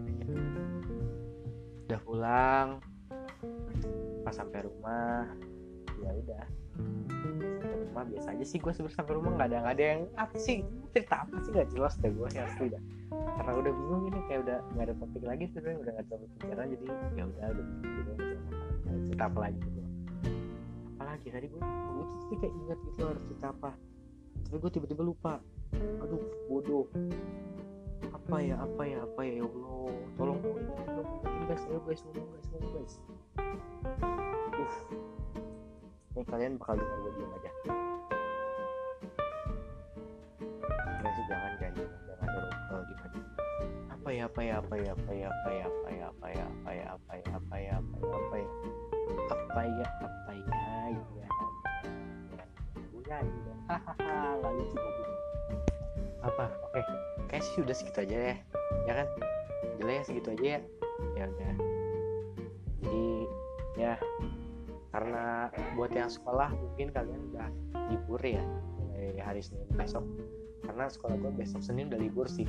udah 1.87 2.01
pulang 2.03 2.69
pas 4.25 4.35
sampai 4.35 4.65
rumah 4.65 5.29
ya 6.01 6.11
udah. 6.11 6.45
Sampai 7.61 7.77
rumah 7.87 8.05
biasa 8.09 8.29
aja 8.35 8.45
sih 8.45 8.59
gue 8.59 8.73
sebelum 8.75 8.93
sampai 8.93 9.15
rumah 9.15 9.31
nggak 9.39 9.49
ada 9.53 9.57
nggak 9.63 9.75
ada 9.79 9.85
yang 9.85 10.03
apa 10.19 10.37
sih? 10.37 10.67
Cerita 10.91 11.25
apa 11.25 11.37
sih? 11.45 11.51
Nggak 11.53 11.69
jelas 11.73 11.95
deh 12.01 12.11
gue 12.11 12.29
ya 12.35 12.43
asli 12.49 12.67
dah. 12.73 12.83
Karena 13.13 13.53
udah 13.55 13.73
bingung 13.73 14.03
ini 14.11 14.21
kayak 14.27 14.41
udah 14.47 14.59
nggak 14.75 14.85
ada 14.85 14.95
topik 14.99 15.23
lagi 15.23 15.45
sebenarnya 15.53 15.79
udah 15.81 15.93
nggak 15.95 16.07
ada 16.07 16.17
pembicaraan 16.17 16.69
jadi 16.73 16.85
ya 17.15 17.25
udah 17.29 17.45
udah 17.51 17.65
bingung 17.65 18.19
cerita 19.05 19.25
apa 19.29 19.39
lagi 19.39 19.59
gitu. 19.61 19.81
Apalagi 20.97 21.29
tadi 21.31 21.47
gue 21.51 21.61
gue 21.63 22.05
tuh 22.31 22.37
kayak 22.41 22.55
ingat 22.55 22.79
gitu 22.91 23.01
harus 23.05 23.23
cerita 23.31 23.47
apa. 23.53 23.71
Tapi 24.45 24.57
gue 24.59 24.71
tiba-tiba 24.73 25.03
lupa. 25.05 25.35
Aduh 25.75 26.23
bodoh 26.47 26.87
apa 28.13 28.37
ya 28.43 28.57
apa 28.61 28.83
ya 28.85 28.99
apa 29.01 29.21
ya 29.25 29.33
ya 29.41 29.45
Allah 29.47 29.95
tolong 30.19 30.41
guys 31.49 31.63
ayo 31.69 31.81
guys 31.85 32.01
ngomong 32.05 32.29
guys 32.33 32.47
ngomong 32.53 32.73
guys 32.75 32.95
uh 34.55 34.75
ini 36.15 36.23
kalian 36.31 36.55
bakal 36.61 36.79
dengar 36.79 36.99
gue 37.03 37.13
diam 37.19 37.31
aja 37.35 37.51
Enggak 40.87 41.13
sih 41.19 41.25
jangan 41.27 41.53
jangan 41.59 41.75
jangan 42.07 42.29
kalau 42.71 42.83
diam 42.87 43.01
aja 43.03 43.23
apa 43.93 44.09
ya 44.13 44.23
apa 44.29 44.41
ya 44.43 44.55
apa 44.61 44.75
ya 44.77 44.91
apa 44.93 45.11
ya 45.13 45.29
apa 45.29 45.51
ya 45.51 45.67
apa 45.69 45.89
ya 45.91 46.05
apa 46.09 46.29
ya 46.29 46.47
apa 46.53 46.71
ya 46.73 46.87
apa 46.93 47.13
ya 47.17 47.27
apa 47.33 47.55
ya 47.59 47.73
apa 47.75 47.95
ya 47.97 48.13
apa 48.13 48.37
ya 48.37 48.49
apa 49.33 49.61
ya 49.65 49.87
apa 50.05 50.33
ya 50.33 50.55
ya 53.05 53.21
ya 53.21 53.55
hahaha 53.69 54.41
lalu 54.41 54.65
sih 54.73 54.81
apa? 56.25 56.49
Oke. 56.73 56.81
Kayak 57.29 57.43
sih 57.45 57.61
udah 57.61 57.77
segitu 57.77 57.99
aja 58.05 58.17
ya 58.33 58.37
ya 58.89 58.93
kan? 59.03 59.07
Jelas 59.81 59.95
ya 59.95 60.03
segitu 60.09 60.29
aja 60.33 60.47
ya. 60.59 60.61
Ya 61.15 61.25
udah. 61.29 61.55
Jadi 62.81 63.07
ya 63.75 63.95
karena 64.95 65.51
buat 65.75 65.91
yang 65.91 66.07
sekolah 66.07 66.55
mungkin 66.55 66.95
kalian 66.95 67.21
udah 67.35 67.49
libur 67.91 68.23
ya 68.23 68.43
mulai 68.79 69.21
hari 69.21 69.43
Senin 69.45 69.67
besok. 69.75 70.05
Karena 70.65 70.89
sekolah 70.89 71.21
gue 71.21 71.33
besok 71.35 71.61
Senin 71.61 71.93
udah 71.93 72.01
libur 72.01 72.27
sih. 72.31 72.49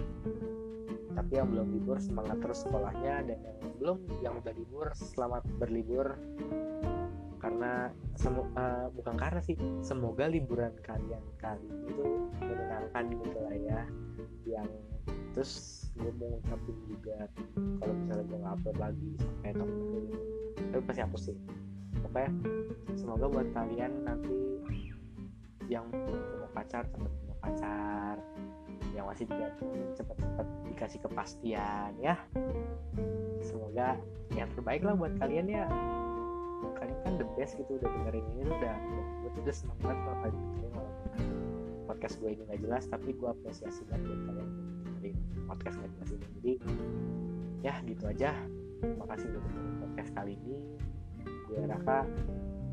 Tapi 1.16 1.32
yang 1.40 1.48
belum 1.52 1.68
libur 1.72 1.98
semangat 2.00 2.40
terus 2.44 2.64
sekolahnya. 2.64 3.28
Dan 3.28 3.40
yang 3.44 3.74
belum 3.80 3.98
yang 4.24 4.34
udah 4.40 4.54
libur 4.56 4.88
selamat 4.96 5.44
berlibur 5.60 6.16
karena 7.56 7.88
semu 8.20 8.44
uh, 8.60 8.92
bukan 9.00 9.16
karena 9.16 9.40
sih 9.40 9.56
semoga 9.80 10.28
liburan 10.28 10.76
kalian 10.84 11.24
kali 11.40 11.72
itu 11.88 12.04
menyenangkan 12.44 13.04
gitu 13.16 13.38
lah 13.40 13.56
ya. 13.56 13.82
Yang 14.44 14.70
terus 15.32 15.52
gue 15.96 16.12
mau 16.20 16.36
ngucapin 16.36 16.76
juga 16.92 17.32
kalau 17.80 17.96
misalnya 17.96 18.24
gue 18.28 18.38
nggak 18.44 18.54
upload 18.60 18.78
lagi 18.84 19.10
sampai 19.24 19.56
tahun 19.56 19.72
depan 19.72 20.04
tapi 20.68 20.84
pasti 20.84 21.02
hapus 21.08 21.22
sih. 21.32 21.38
Pokoknya 22.04 22.32
semoga 23.00 23.26
buat 23.32 23.48
kalian 23.56 23.92
nanti 24.04 24.36
yang 25.72 25.88
punya 25.96 26.48
pacar 26.52 26.84
cepet 26.92 27.12
punya 27.24 27.36
pacar. 27.40 28.16
Yang 28.92 29.06
masih 29.16 29.26
tidak 29.32 29.52
cepet-cepet 29.96 30.48
dikasih 30.76 31.00
kepastian 31.08 31.92
ya. 32.04 32.20
Semoga 33.40 33.96
yang 34.36 34.52
terbaik 34.52 34.84
lah 34.84 35.00
buat 35.00 35.16
kalian 35.16 35.48
ya 35.48 35.68
kalian 36.74 37.00
kan 37.06 37.14
the 37.22 37.28
best 37.38 37.54
gitu 37.60 37.78
udah 37.78 37.90
dengerin 37.90 38.26
ini 38.36 38.50
udah 38.50 38.76
gue 38.76 39.30
tuh 39.34 39.42
udah 39.46 39.56
seneng 39.56 39.80
banget 39.84 40.00
kalau 40.02 40.18
kalian 40.24 40.42
dengerin 40.42 40.72
walaupun 40.74 41.10
podcast 41.86 42.16
gue 42.18 42.30
ini 42.34 42.42
gak 42.50 42.60
jelas 42.66 42.84
tapi 42.90 43.10
gue 43.14 43.30
apresiasi 43.30 43.82
banget 43.90 44.04
buat 44.10 44.22
kalian 44.26 44.50
dengerin 44.86 45.18
podcast 45.46 45.76
gak 45.78 45.92
jelas 45.98 46.10
ini. 46.12 46.26
Jadi 46.38 46.54
ya 47.62 47.74
gitu 47.86 48.04
aja. 48.10 48.32
Terima 48.82 49.06
kasih 49.10 49.26
udah 49.30 49.42
dengerin 49.42 49.76
podcast 49.82 50.10
kali 50.14 50.34
ini. 50.38 50.58
Gue 51.46 51.60
Raka 51.66 52.00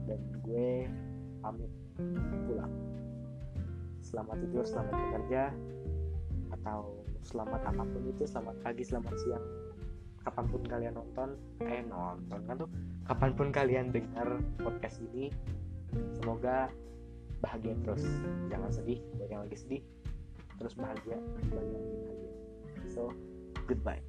dan 0.08 0.20
gue 0.44 0.68
pamit 1.40 1.72
pulang 2.48 2.72
selamat 4.02 4.36
tidur 4.44 4.64
selamat 4.66 4.94
bekerja 4.98 5.42
atau 6.52 6.80
selamat 7.22 7.60
apa 7.64 7.82
pun 7.86 8.02
itu 8.10 8.26
selamat 8.26 8.56
pagi 8.60 8.82
selamat 8.84 9.14
siang. 9.22 9.44
Kapan 10.22 10.44
pun 10.50 10.62
kalian 10.66 10.94
nonton 10.94 11.34
eh 11.62 11.82
nonton 11.86 12.40
kan 12.46 12.54
tuh 12.58 12.70
kapan 13.06 13.30
pun 13.34 13.48
kalian 13.50 13.90
dengar 13.90 14.38
podcast 14.60 15.02
ini 15.12 15.32
semoga 16.16 16.70
bahagia 17.42 17.74
terus. 17.82 18.06
Jangan 18.48 18.70
sedih 18.70 19.02
buat 19.18 19.30
lagi 19.32 19.58
sedih 19.58 19.82
terus 20.60 20.78
bahagia 20.78 21.18
bagi 21.50 21.74
yang 21.74 21.82
lagi 21.82 21.98
bahagia. 22.06 22.32
So 22.86 23.10
goodbye 23.66 24.02